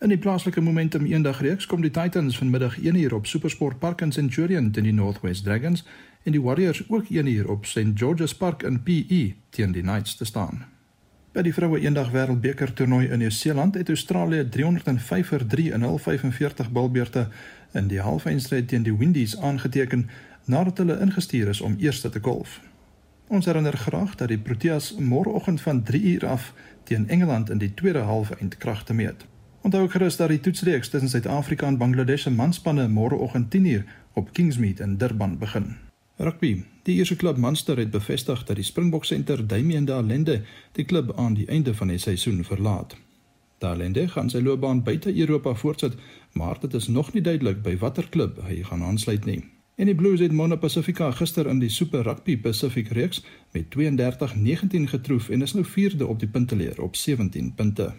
[0.04, 4.72] In die plaaslike momentum eendagreeks kom die Titans vanmiddag 1uur op SuperSport Park in Centurion
[4.72, 5.86] teen die Northwest Dragons
[6.24, 10.26] en die Warriors ook 1uur op St George's Park in PE teen die Knights te
[10.26, 10.71] staan.
[11.32, 15.96] By die vroue eendag wêreldbeker toernooi in Nieu-Seeland het Australië 305 vir 3 in hul
[15.98, 17.30] 45 balbeurte
[17.72, 20.10] in die halfeindstryd teen die Windies aangeteken
[20.52, 22.58] nadat hulle ingestuur is om eerste te golf.
[23.32, 26.52] Ons herinner graag dat die Proteas môreoggend van 3 uur af
[26.84, 29.24] teen Engeland in die tweede halfeind krag te meet.
[29.62, 34.80] Onthou gerus dat die toetsreeks tussen Suid-Afrika en Bangladesh se manspanne môreoggend 10uur op Kingsmead
[34.80, 35.78] in Durban begin.
[36.17, 36.71] Rugby.
[36.84, 40.41] Die Ierse klub Munster het bevestig dat die Springbok senter Damien Dalende
[40.72, 42.96] die klub aan die einde van die seisoen verlaat.
[43.62, 45.94] Dalende gaan sy loopbaan buite Europa voortsit,
[46.34, 49.44] maar dit is nog nie duidelik by watter klub hy gaan aansluit nie.
[49.78, 54.89] En die Blues het Moana Pacifica gister in die Super Rugby Pacific reeks met 32-19
[54.89, 57.94] getroof en is nou 4de op die punteleer op 17 punte.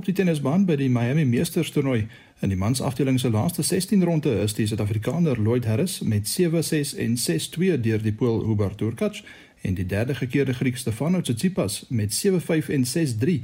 [0.00, 2.06] Op die tennisbaan by die Miami Meesters toernooi
[2.40, 7.18] in die mansafdeling se laaste 16 ronde is die Suid-Afrikaner Lloyd Harris met 7-6 en
[7.20, 9.20] 6-2 deur die Pool Hubert Hurkacz
[9.60, 13.34] en die derde gekeerde Griek Stefanos Tsitsipas met 7-5 en 6-3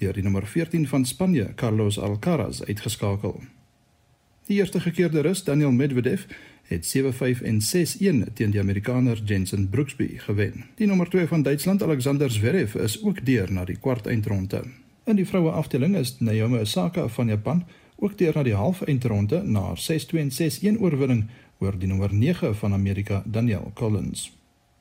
[0.00, 3.36] deur die nommer 14 van Spanje Carlos Alcaraz uitgeskakel.
[4.48, 6.24] Die eerste gekeerde Rus Daniel Medvedev
[6.72, 10.64] het 7-5 en 6-1 teen die Amerikaner Jensen Brooksby gewen.
[10.80, 14.64] Die nommer 2 van Duitsland Alexander Zverev is ook deur na die kwart eindronde.
[15.06, 17.60] In die vroue afdeling is Naomi Osaka van Japan
[17.96, 21.28] ook deur na die halfeindronde na haar 6-2 en 6-1 oorwinning
[21.62, 24.32] oor die nommer 9 van Amerika Danielle Collins.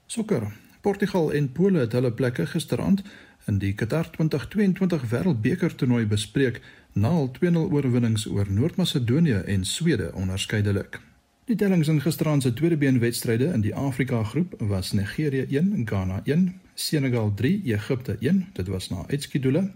[0.05, 0.47] Sokker.
[0.81, 3.03] Portugal en Pole het hulle plekke gisterand
[3.45, 6.61] in die Qatar 2022 Wêreldbeker toernooi bespreek
[6.93, 10.99] na hul 2-0 oorwinnings oor Noord-Macedonië en Swede onderskeidelik.
[11.45, 15.85] Die tellings in gisteraand se tweede been wedstryde in die Afrika groep was Nigerië 1,
[15.85, 19.69] Ghana 1, Senegal 3, Egipte 1, dit was na uitskiedoele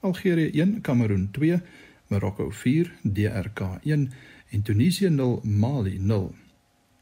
[0.00, 1.60] Algerië 1, Kameroen 2,
[2.06, 4.12] Marokko 4, DRK 1
[4.50, 6.34] en Tunesië 0, Mali 0.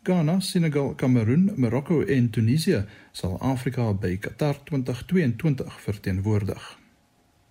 [0.02, 6.78] Ghana, Senegal, Kameroen, Marokko en Tunesië sal Afrika by Qatar 2022 verteenwoordig.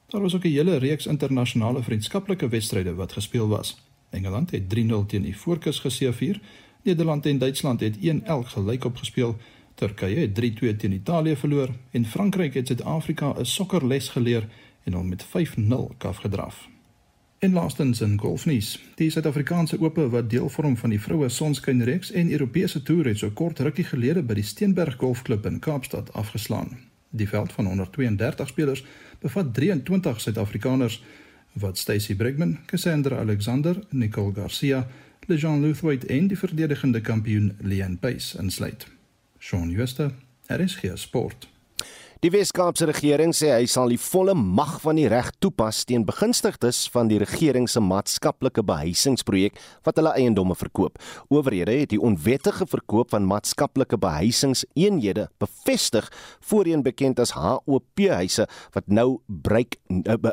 [0.07, 3.83] Daar was ook 'n hele reeks internasionale vriendskaplike wedstryde wat gespeel was.
[4.09, 6.39] Engeland het 3-0 teen die Voorkus geseëvier.
[6.83, 9.37] Nederland en Duitsland het 1-1 gelyk opgespeel.
[9.75, 14.47] Turkye het 3-2 teen Italië verloor en Frankryk het Suid-Afrika 'n sokkerles geleer
[14.85, 16.63] en hom met 5-0 kaf gedraf.
[17.39, 22.31] En laastens in golfnuus, die Suid-Afrikaanse Ope wat deel vorm van die vroue sonskynreeks en
[22.31, 26.77] Europese toer het so kort rukkie gelede by die Steenberg Golfklub in Kaapstad afgeslaan.
[27.09, 28.85] Die veld van 132 spelers
[29.19, 31.03] bevat 23 Suid-Afrikaners
[31.53, 34.87] wat Stacy Brigman, Cassandra Alexander, Nicole Garcia,
[35.27, 38.87] Lejean Luthwaite en die verdedigende kampioen Leon Pace insluit.
[39.39, 40.11] Shaun Schuster,
[40.47, 41.54] RSG Sport.
[42.23, 46.85] Die Wes-Kaapse regering sê hy sal die volle mag van die reg toepas teen begunstigdes
[46.93, 50.95] van die regering se maatskaplike behuisingsprojek wat hulle eiendomme verkoop.
[51.27, 56.07] Owerhede het die onwettige verkoop van maatskaplike behuisingseenhede bevestig,
[56.39, 58.47] voorheen bekend as HOP huise
[58.77, 59.75] wat nou breek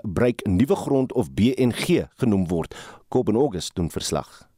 [0.06, 2.78] breek nuwe grond of BNG genoem word.
[3.10, 4.51] Kobben August doen verslag.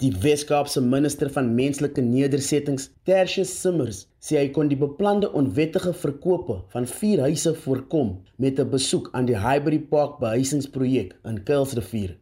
[0.00, 6.54] Die Wes-Kaapse minister van menslike nedersettings, Tertius Simmers, sê hy kon die beplande onwettige verkope
[6.72, 12.14] van vier huise voorkom met 'n besoek aan die Highbury Park behuisingsprojek in Kuilsrivier.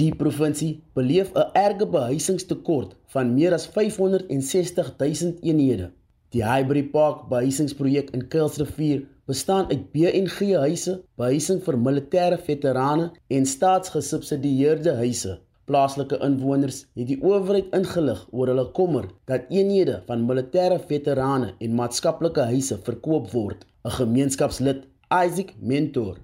[0.00, 5.90] Die provinsie beleef 'n erge behuisingstekort van meer as 560 000 eenhede.
[6.32, 13.46] Die Highbury Park behuisingsprojek in Kuilsrivier bestaan uit BNG huise, behuising vir militêre veterane en
[13.46, 15.38] staatsgesubsidieerde huise.
[15.68, 21.74] Plaaslike inwoners het die owerheid ingelig oor hulle kommer dat eenhede van militêre veterane en
[21.76, 23.66] maatskaplike huise verkoop word.
[23.84, 26.16] 'n Gemeenskapslid, Isaac Mentor.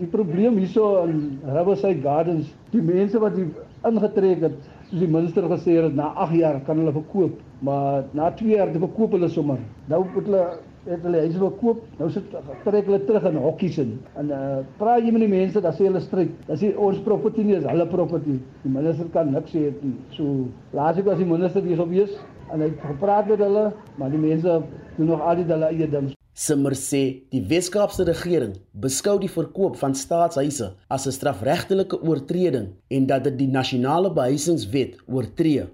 [0.00, 3.54] Die probleem hierso in Riverside Gardens, die mense wat hier
[3.86, 4.58] ingetrek het,
[4.90, 8.72] soos die minister gesê het, na 8 jaar kan hulle verkoop, maar na 2 jaar
[8.72, 9.62] te verkoop hulle sommer.
[9.86, 10.44] Nou moet hulle
[10.86, 11.82] het hulle huise wil koop.
[11.98, 13.94] Nou sit trek hulle terug in hokkies in.
[14.20, 16.34] En uh praat jy met die mense, dan sê hulle stryk.
[16.46, 18.38] Dan sê ons property nie is hulle property.
[18.64, 19.96] Die minister kan niks sê nie.
[20.16, 22.14] So laat ek as die minister hier sou wees
[22.52, 23.66] en hy gepraat met hulle,
[23.98, 24.62] maar die mense
[24.96, 26.14] doen nog al die hulle eie ding.
[26.38, 27.00] Simmer sê
[27.32, 28.52] die Wes-Kaapse regering
[28.84, 35.00] beskou die verkoop van staatshuise as 'n strafregtelike oortreding en dat dit die nasionale behuisingswet
[35.06, 35.66] oortree.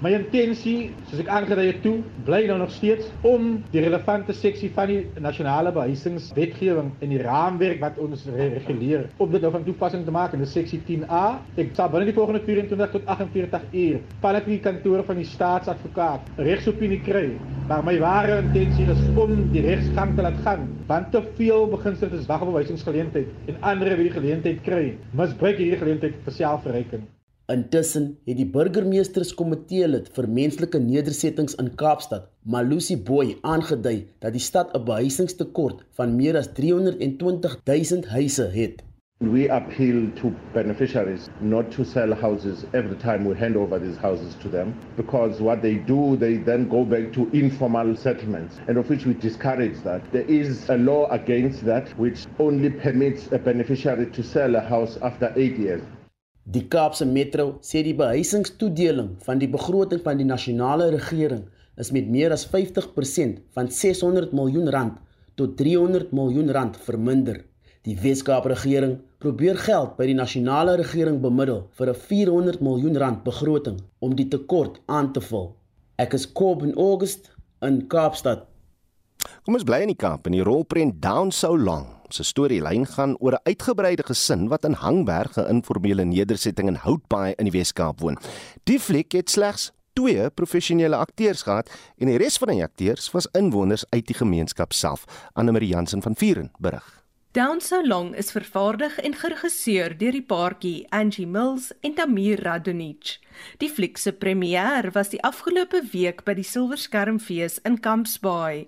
[0.00, 4.70] My intensie, soos ek aangedui het toe, bly nou nog steeds om die relevante seksie
[4.72, 10.06] van die nasionale behuisingswetgewing en die raamwerk wat ons reguleer, om dit nou van toepassing
[10.08, 11.20] te maak in seksie 10A.
[11.60, 16.32] Ek sal binne die volgende 24 tot 48 uur van die kantoor van die staatsadvokaat
[16.48, 17.26] regsopinie kry.
[17.68, 22.24] Maar my ware intensie is om die regsgang te laat gaan, want te veel beginseltes
[22.32, 27.04] wag op 'n wysingsgeleentheid en ander wie die geleentheid kry, misbruik hierdie geleentheid vir selfverryking.
[27.50, 34.42] Intussen het die burgemeesterskomitee lid vir menslike nedersettings in Kaapstad, Malusi Boy, aangedui dat die
[34.44, 38.84] stad 'n behuisingstekort van meer as 320 000 huise het.
[39.18, 44.34] We appeal to beneficiaries not to sell houses every time we hand over these houses
[44.42, 48.88] to them because what they do, they then go back to informal settlements, and of
[48.88, 50.02] which we discourage that.
[50.12, 54.98] There is a law against that which only permits a beneficiary to sell a house
[55.02, 55.82] after eight years.
[56.50, 61.44] Die Kaapse Metro sê die behuisingstoedeling van die begroting van die nasionale regering
[61.78, 64.96] is met meer as 50% van 600 miljoen rand
[65.38, 67.38] tot 300 miljoen rand verminder.
[67.86, 73.22] Die Weskaap regering probeer geld by die nasionale regering bemiddel vir 'n 400 miljoen rand
[73.22, 75.54] begroting om die tekort aan te vul.
[75.98, 77.30] Ek is Kob in August
[77.62, 78.48] in Kaapstad.
[79.44, 81.99] Kom ons bly in die Kaap en die rolprent Down So Long.
[82.10, 87.34] Se storielyn gaan oor 'n uitgebreide gesin wat in Hangberg 'n informele nedersetting in Houtbaai
[87.38, 88.18] in die Weskaap woon.
[88.64, 93.28] Die fliek het slegs twee professionele akteurs gehad en die res van die akteurs was
[93.32, 95.04] inwoners uit die gemeenskap self.
[95.32, 97.00] Anne Marie Jansen van Vuren berig.
[97.32, 103.20] Down So Long is vervaardig en geregisseer deur die paartjie Angie Mills en Tamir Radonich.
[103.58, 108.66] Die fliek se premier was die afgelope week by die Silverskermfees in Kampsbaai.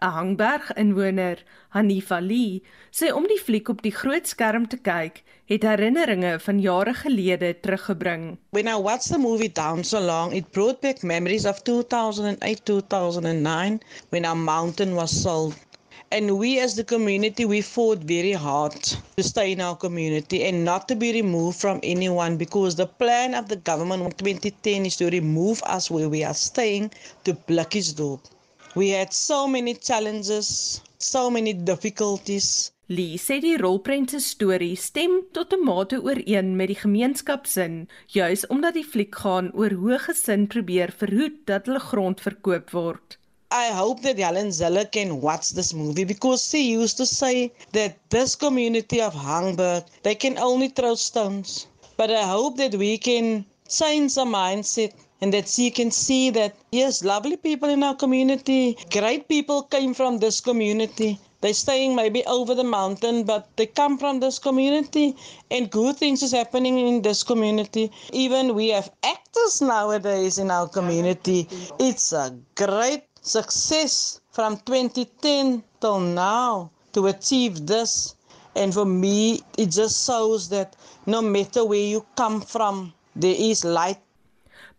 [0.00, 1.38] 'n Hangberg inwoner,
[1.74, 6.60] Hanifa Lee, sê om die fliek op die groot skerm te kyk, het herinneringe van
[6.60, 8.38] jare gelede teruggebring.
[8.50, 13.80] When I watched the movie Down So Long, it brought back memories of 2008-2009
[14.10, 15.54] when our mountain was sold.
[16.12, 18.74] And we as the community, we fought very hard
[19.16, 23.34] to stay in our community and not to be removed from anyone because the plan
[23.34, 26.90] of the government in 2010 is to remove us where we are staying
[27.24, 28.20] to Blikkiesdorp.
[28.74, 32.72] We had so many challenges, so many difficulties.
[32.88, 37.74] Lee sê die rolprent se storie stem tot 'n mate ooreen met die gemeenskapsin,
[38.14, 43.18] juis omdat die fliek gaan oor hoe gesin probeer verhoed dat hulle grond verkoop word.
[43.52, 47.98] I hope that Helen Zeller can watch this movie because she used to say that
[48.08, 51.66] this community of Hangberg, they can only throw stones.
[51.98, 56.56] But I hope that we can change the mindset and that you can see that,
[56.72, 61.18] yes, lovely people in our community, great people came from this community.
[61.40, 65.16] They're staying maybe over the mountain, but they come from this community
[65.50, 67.90] and good things is happening in this community.
[68.12, 71.48] Even we have actors nowadays in our community.
[71.78, 78.16] It's a great success from 2010 till now to achieve this.
[78.56, 83.64] And for me, it just shows that no matter where you come from, there is
[83.64, 83.98] light.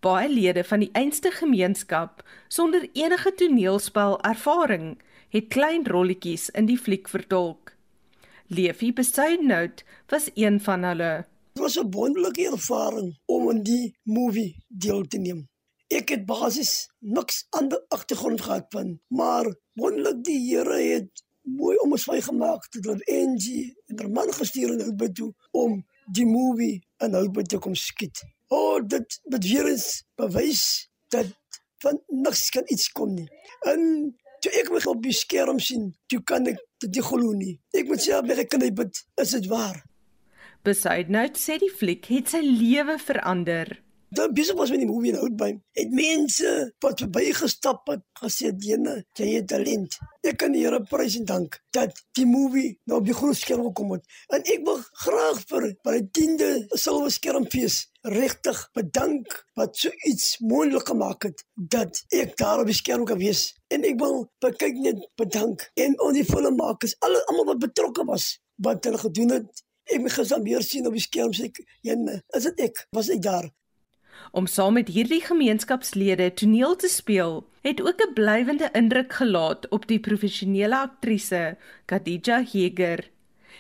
[0.03, 4.97] Baie lede van die einste gemeenskap sonder enige toneelspel ervaring
[5.31, 7.71] het klein rolletjies in die fliek vertolk.
[8.51, 11.13] Leefie Besuidnout was een van hulle.
[11.53, 15.47] Dit was 'n wonderlike ervaring om in die movie deel te neem.
[15.87, 21.91] Ek het basies niks ander agtergrond gehad van, maar wonderlik die Here het mooi om
[21.91, 26.83] ons vrygemaak het dat Angie en haar man gestuur in Houtbed toe om die movie
[26.97, 28.32] in Houtbed te kom skiet.
[28.53, 30.65] O, oh, dit dit weer eens bewys
[31.13, 31.31] dat
[31.83, 33.27] van niks kan iets kom nie.
[33.69, 34.13] En
[34.43, 37.55] toe ek my op die skerm sien, toe kan ek dit glo nie.
[37.73, 39.81] Ek moet sê ek kan dit bid, is dit waar.
[40.63, 43.79] Besuidnout sê die fliek het sy lewe verander.
[44.13, 45.49] Dan besig was met die movie nou by.
[45.77, 46.49] Het mense
[46.83, 49.95] wat verbygestap het gesê Dene, jy het talent.
[50.21, 53.63] Ek kan die Here prys en dank dat die movie nou op die groot skerm
[53.71, 54.05] gekom het.
[54.29, 57.79] En ek wil graag vir by die 10de silwer skermfees
[58.13, 63.17] regtig bedank wat so iets moontlik gemaak het dat ek daar op die skerm kan
[63.17, 63.47] wees.
[63.73, 68.35] En ek wil kyk net bedank en al die filmmakers, alle almal wat betrokke was
[68.61, 69.65] wat hulle gedoen het.
[69.89, 71.49] Ek moet gesam weer sien op die skerm sê,
[71.81, 71.97] "Ja,
[72.37, 72.87] is dit ek?
[72.91, 73.49] Was ek daar?"
[74.31, 79.87] Om saam met hierdie gemeenskapslede toneel te speel, het ook 'n blywende indruk gelaat op
[79.87, 83.09] die professionele aktrise Khadija Heger.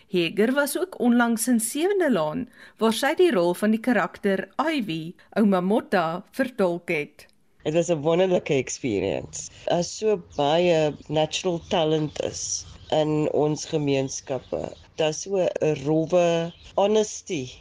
[0.07, 5.13] Heger was ook onlangs in Sewende Laan waar sy die rol van die karakter Ivy,
[5.29, 7.25] ouma Motta, vertolk het.
[7.65, 9.49] It was a wonderlike experience.
[9.67, 14.75] As so baie natural talent is in ons gemeenskappe.
[14.95, 17.51] Daar's so 'n rowwe honesty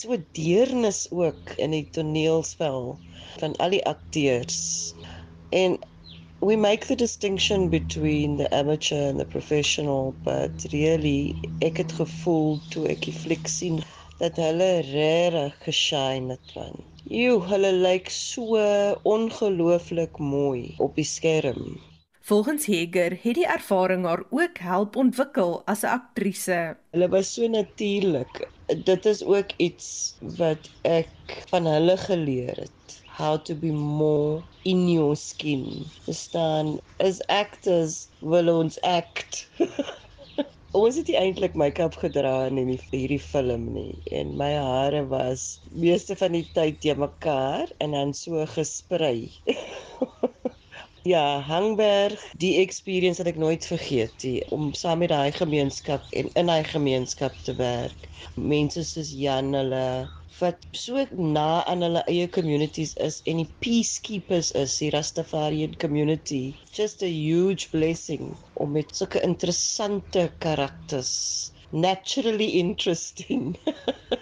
[0.00, 2.96] so deernis ook in die toneelspel
[3.40, 4.94] van al die akteurs.
[5.50, 5.78] En
[6.40, 12.60] we make the distinction between the amateur and the professional, but really ek het gevoel
[12.70, 13.80] toe ek die fliek sien
[14.20, 16.78] dat hulle regtig geshine het man.
[17.06, 18.60] Jy, hulle lyk so
[19.06, 21.76] ongelooflik mooi op die skerm.
[22.26, 26.76] Volgens Heger het die ervaring haar ook help ontwikkel as 'n aktrise.
[26.90, 28.48] Hulle was so natuurlik.
[28.88, 31.12] Dit is ook iets wat ek
[31.50, 32.98] van hulle geleer het.
[33.18, 35.86] How to be more in your skin.
[36.08, 39.46] Verstaan, as actors wil ons act.
[40.82, 46.32] ons het eintlik make-up gedra in hierdie film nie en my hare was meeste van
[46.32, 49.30] die tyd te mekaar en dan so gesprei.
[51.06, 56.30] Ja, Hangberg, die experience wat ek nooit vergeet nie om saam met daai gemeenskap en
[56.40, 58.08] in daai gemeenskap te werk.
[58.52, 59.84] Mense soos Jan hulle
[60.40, 61.04] wat so
[61.36, 66.42] na aan hulle eie communities is en die peacekeepers is, die Rastafarian community.
[66.80, 71.14] Just a huge blessing om met sulke interessante karakters
[71.70, 73.54] naturally interesting.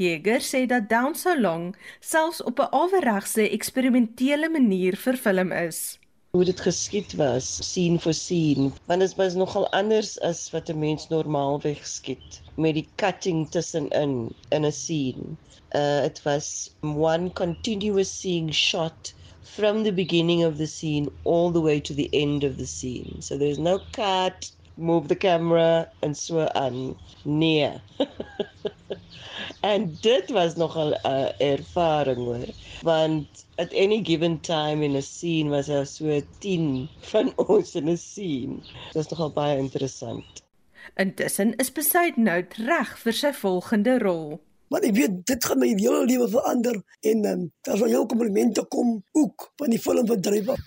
[0.00, 5.98] Jäger sê dat Down So Long selfs op 'n aweregse eksperimentele manier vervilm is.
[6.30, 10.78] Hoe dit geskied was, sien vir sien, want dit was nogal anders as wat 'n
[10.78, 14.14] mens normaalweg skiet met die cutting tussenin
[14.56, 15.36] in 'n scene.
[15.82, 21.64] Uh it was one continuous seeing shot from the beginning of the scene all the
[21.68, 23.20] way to the end of the scene.
[23.20, 26.96] So there's no cut, move the camera and so on.
[27.24, 27.80] Nee.
[29.60, 32.46] En dit was nogal 'n uh, ervaring hoor,
[32.82, 37.88] want at any given time in a scene was daar so 10 van ons in
[37.88, 38.54] 'n scene.
[38.54, 40.24] Dit was nogal baie interessant.
[40.94, 44.40] Intussen is Besuit nou reg vir sy volgende rol.
[44.70, 48.64] Maar ek weet dit gaan my hele lewe verander en um, daar sal jou komplimente
[48.70, 50.60] kom ook van die filmbedryf af.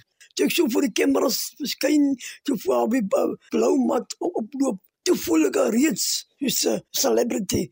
[0.43, 3.03] Ek sou vir die kameras verskyn, toe voor die
[3.49, 7.69] blou mat oploop, toe voel ek reeds 'n celebrity.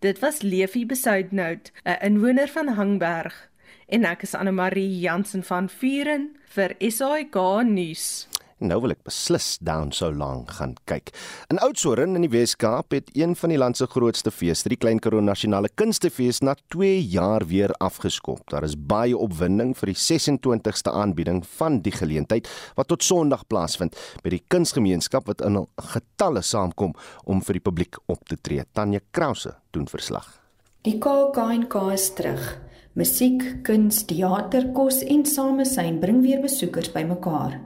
[0.00, 3.50] Dit was Leefie Besuidnout, 'n inwoner van Hangberg,
[3.86, 8.28] en ek is Anne Marie Jansen van Vuren vir SAK nuus.
[8.58, 11.12] Nou wil ek beslis down so lank gaan kyk.
[11.52, 15.00] In Oudtshoorn in die Wes-Kaap het een van die land se grootste feeste, die Klein
[15.00, 18.40] Karoo Nasionale Kunstefees, na 2 jaar weer afgeskop.
[18.48, 23.96] Daar is baie opwinding vir die 26ste aanbieding van die geleentheid wat tot Sondag plaasvind
[24.24, 28.64] by die kunsgemeenskap wat in getalle saamkom om vir die publiek op te tree.
[28.72, 30.40] Tanya Krause doen verslag.
[30.82, 32.44] Die KAK&K is terug.
[32.92, 37.58] Musiek, kuns, teater, kos en samesyn bring weer besoekers bymekaar.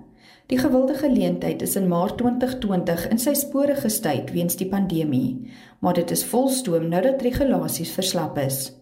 [0.52, 5.48] Die gewilde geleentheid is in Maart 2020 in sy spore gestuit weens die pandemie,
[5.80, 8.74] maar dit is volstoom nou dat regulasies verslap is.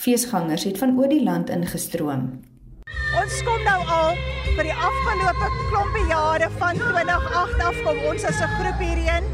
[0.00, 2.30] Feesgangers het van oor die land ingestroom.
[3.20, 4.16] Ons kom nou al
[4.56, 9.24] vir die afgelope klompie jare van 2008 af kom ons as 'n groep hierheen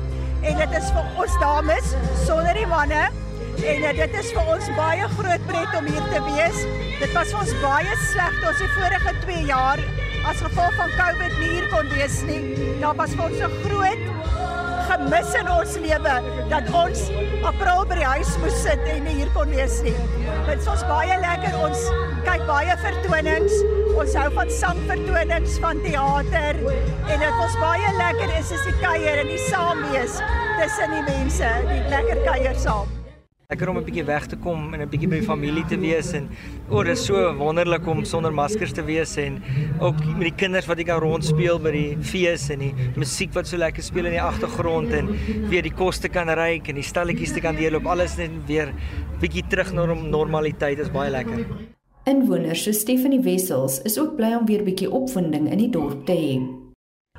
[0.42, 1.94] en dit is vir ons dames
[2.26, 3.27] sonder die manne
[3.64, 6.60] en uh, dit is vir ons baie groot pret om hier te wees.
[6.98, 9.82] Dit was vir ons baie sleg tot ons die vorige 2 jaar
[10.28, 12.42] as gevolg van COVID nie hier kon wees nie.
[12.82, 14.06] Daar was vir ons so groot
[14.88, 16.14] gemis in ons lewe
[16.48, 17.02] dat ons
[17.48, 19.94] April by die huis moes sit en nie hier kon wees nie.
[20.48, 21.58] Dit ons baie lekker.
[21.68, 21.84] Ons
[22.26, 23.56] kyk baie vertonings.
[23.98, 29.24] Ons hou van sangvertonings, van teater en dit was baie lekker is is die kuier
[29.24, 30.20] en die saam wees
[30.60, 32.97] tussen die mense, die lekker kuier saam.
[33.48, 36.28] Lekker om 'n bietjie weg te kom en 'n bietjie by familie te wees en
[36.68, 39.42] o, oh, is so wonderlik om sonder maskers te wees en
[39.80, 43.46] ook met die kinders wat ek kan rondspeel by die fees en die musiek wat
[43.46, 45.08] so lekker speel in die agtergrond en
[45.48, 48.36] weer die kos te kan ryk en die stalletjies te kan deel op alles net
[48.46, 48.74] weer
[49.18, 51.46] bietjie terug na normaliteit is baie lekker.
[52.04, 56.12] Inwoners so Stephanie Wessels is ook bly om weer bietjie opwinding in die dorp te
[56.12, 56.57] hê.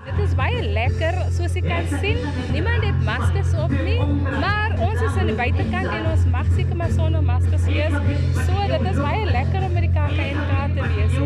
[0.06, 2.20] Dit is baie lekker soos jy kan sien.
[2.54, 3.98] Niemand het maskers op nie,
[4.40, 7.98] maar ons is aan die buitekant en ons mag seker maar sonder maskers wees.
[8.46, 11.18] So dit is baie lekker om met die KAK&K te wees.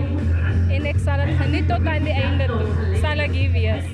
[0.73, 2.97] En ek sal dit geniet tot aan die einde toe.
[3.03, 3.91] Sal ek hier wees.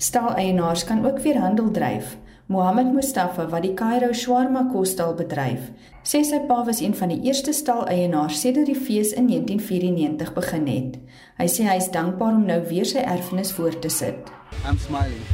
[0.00, 2.16] Staaleienaars kan ook weer handel dryf.
[2.46, 5.70] Mohammed Mustafa wat die Cairo Shawarma kostal bedryf,
[6.04, 10.68] sê sy pa was een van die eerste staaleienaars sedert die fees in 1994 begin
[10.68, 10.98] het.
[11.40, 14.28] Hy sê hy is dankbaar om nou weer sy erfenis voort te sit.
[14.68, 15.24] I'm smiling.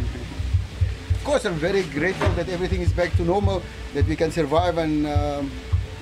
[1.16, 3.58] Of course I'm very grateful that everything is back to normal,
[3.92, 5.50] that we can survive and um,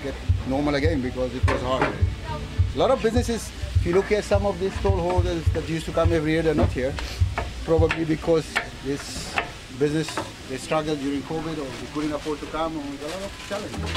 [0.05, 0.15] get
[0.47, 1.89] normal again because it was hard.
[1.89, 3.49] A lot of businesses,
[3.81, 6.55] if you look at some of these stallholders that used to come every year, they're
[6.55, 6.93] not here.
[7.65, 8.45] Probably because
[8.85, 9.33] this
[9.79, 10.09] business
[10.49, 13.91] they struggled during COVID or they couldn't afford to come or a lot of challenges.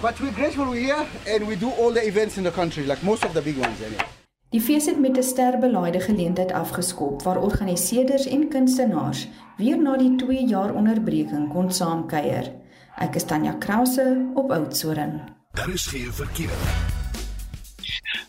[0.00, 3.02] But we're grateful we're here and we do all the events in the country, like
[3.04, 4.08] most of the big ones anyway.
[4.52, 10.16] Die fees het met 'n sterbelaaide geleentheid afgeskop waar organiseerders en kunstenaars weer na die
[10.16, 12.52] 2 jaar onderbreking kon saamkuier.
[12.96, 15.20] Ek is Tanya Krause op Oudtshoorn.
[15.52, 16.91] Daar is geen verkeer.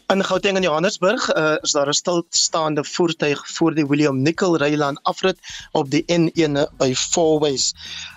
[0.08, 5.02] In Gauteng en Johannesburg uh, is daar 'n stilstaande voertuig voor die William Nicol Rylaan
[5.02, 5.40] afrit
[5.72, 7.74] op die N1 by Fourways.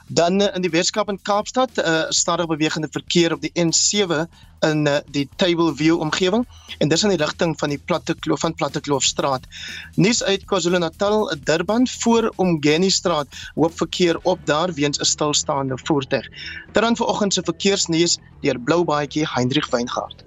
[0.08, 4.26] Dan uh, in die Weskaap en Kaapstad uh, stadig bewegende verkeer op die N7
[4.60, 6.46] in uh, die Table View omgewing
[6.78, 9.46] en dis in die rigting van die Platte Kloof van Platte Kloofstraat.
[9.94, 16.26] Nuus uit KwaZulu-Natal, Durban voor Omgeni Straat hoop verkeer op daar weens 'n stilstaande voertuig.
[16.72, 20.24] Dan vanoggend se verkeersnuus deur Blou Baadjie Hendrik Weingart.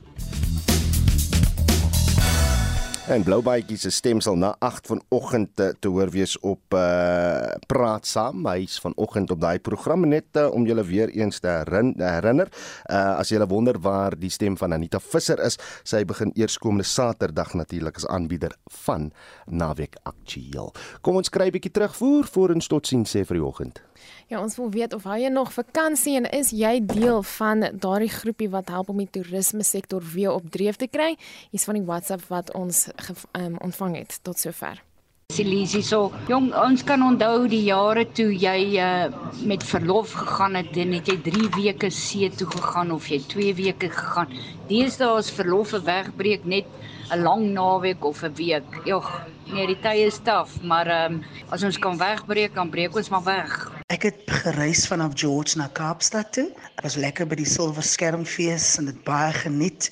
[3.09, 8.05] En Bloubaadjie se stem sal na 8 vanoggend te, te hoor wees op uh praat
[8.05, 8.45] saam.
[8.45, 12.53] Hy's vanoggend op daai program net uh, om julle weer eens te herin, herinner.
[12.85, 17.57] Uh as julle wonder waar die stem van Anita Visser is, sy begin eerskomende Saterdag
[17.57, 18.53] natuurlik as aanbieder
[18.85, 19.09] van
[19.49, 20.69] Naweek Aktueel.
[21.01, 23.88] Kom ons kry 'n bietjie terugvoer voor ons totsiens sê vir die oggend.
[24.27, 28.49] Ja, ons wil weet of hy nog vakansie en is jy deel van daardie groepie
[28.49, 31.15] wat help om die toerisme sektor weer op dreef te kry?
[31.49, 32.87] Hier's van die WhatsApp wat ons
[33.33, 34.83] um, ontvang het tot sover.
[35.29, 39.11] Silisi so jong ons kan onthou die jare toe jy uh,
[39.45, 43.53] met verlof gegaan het en het jy 3 weke see toe gegaan of jy 2
[43.59, 44.33] weke gegaan.
[44.71, 46.65] Deesdae is verlof 'n wegbreek net
[47.13, 48.81] 'n lang naweek of 'n week.
[48.89, 49.09] Jogg,
[49.53, 51.23] nee, die tye is taaf, maar ehm um,
[51.53, 53.78] as ons kan wegbreek, dan breek ons maar weg.
[53.89, 56.43] Ek het gereis vanaf George na Kaapstad toe.
[56.77, 59.87] Ek was lekker by die Silver Skermfees en dit baie geniet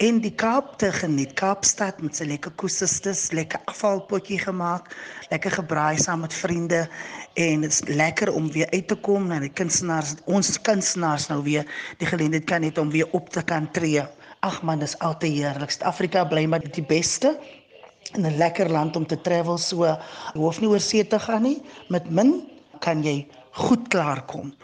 [0.00, 1.34] en die Kaap te geniet.
[1.36, 4.88] Kaapstad met sy lekker koesistes, lekker afvalpotjie gemaak,
[5.28, 6.86] lekker gebraai saam met vriende
[7.42, 11.42] en dit is lekker om weer uit te kom na die kunstenaars, ons kunstenaars nou
[11.44, 11.68] weer
[12.00, 14.06] die geleentheid kan hê om weer op te kan tree.
[14.48, 15.76] Ag man, dis altyd heerlik.
[15.76, 17.36] Suid-Afrika bly maar die beste
[18.16, 19.84] en 'n lekker land om te travel so.
[19.84, 21.60] Jy hoef nie oor see te gaan nie.
[21.92, 22.48] Met min
[22.80, 24.54] kan jy goed klaarkom.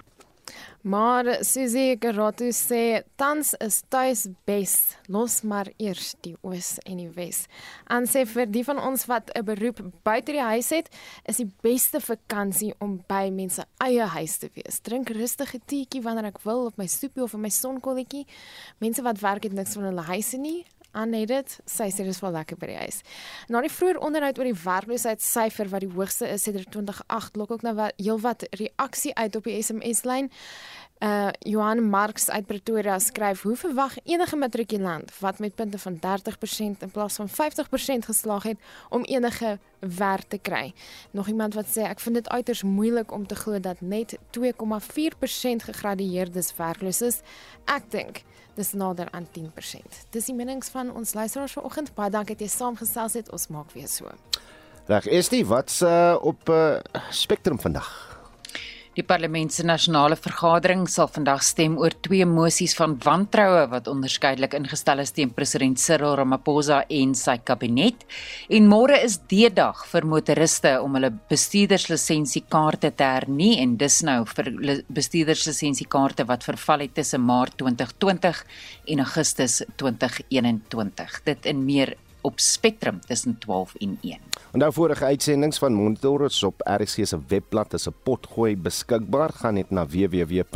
[0.89, 7.11] Maar Susie Garatu sê tans is tuis bes, los maar eers die oos en die
[7.13, 7.43] wes.
[7.91, 10.89] En sê vir die van ons wat 'n beroep buite die huis het,
[11.27, 14.81] is die beste vakansie om by mense eie huis te wees.
[14.81, 18.27] Drink rustige teetjie wanneer ek wil op my stoepie of in my sonkolletjie.
[18.79, 20.65] Mense wat werk het niks van hulle huise nie.
[20.97, 23.03] Aan net dit, sy sê dis wel lekker by die huis.
[23.53, 27.67] Na die vroeë onderhoud oor die werkloosheidsyfer wat die hoogste is sedert 2008, lok ook
[27.67, 30.31] nou wat heelwat reaksie uit op die SMS-lyn.
[30.99, 36.83] Uh Johan Marx uit Pretoria skryf: "Hoe verwag enige matrikulant wat met punte van 30%
[36.83, 40.75] in plaas van 50% geslaag het om enige werk te kry?"
[41.11, 45.63] Nog iemand wat sê: "Ek vind dit uiters moeilik om te glo dat net 2,4%
[45.63, 47.21] gegradueerdes werkloos is.
[47.65, 48.23] Ek dink
[48.55, 50.07] dis nader aan 10%.
[50.11, 51.95] Dis die menings van ons luisteraars vanoggend.
[51.95, 53.31] Baie dankie dat jy saamgesels het.
[53.31, 54.11] Ons maak weer so.
[54.87, 56.79] Reg, is dit wat's uh, op uh,
[57.11, 58.08] Spectrum vandag?
[58.99, 64.57] Die Parlement se nasionale vergadering sal vandag stem oor twee mosies van wantroue wat onderskeidelik
[64.59, 68.03] ingestel is teen president Cyril Ramaphosa en sy kabinet.
[68.51, 74.51] En môre is D-dag vir motoriste om hulle bestuurderslisensiekaarte te hernie en dis nou vir
[74.99, 78.43] bestuurderslisensiekaarte wat verval het tussen Maart 2020
[78.97, 81.23] en Augustus 2021.
[81.31, 81.95] Dit in meer
[82.29, 84.19] op Spectrum tussen 12 en 1.
[84.53, 89.33] Onthou vorige uitsendings van Monitor is op RSG se webblad as 'n potgooi beskikbaar.
[89.33, 90.53] Gaan net na www.rsg.co.za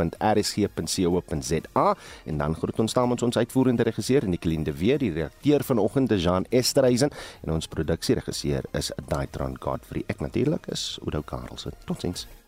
[2.25, 6.23] en dan groet ons namens ons uitvoerende regisseur Nicoline de Weer, die redakteur vanoggend is
[6.23, 7.09] Jean Esterhuizen
[7.41, 10.03] en ons produksieregisseur is Daitron Godfrey.
[10.07, 11.71] Ek natuurlik is Udo Karlse.
[11.85, 12.42] Totsiens.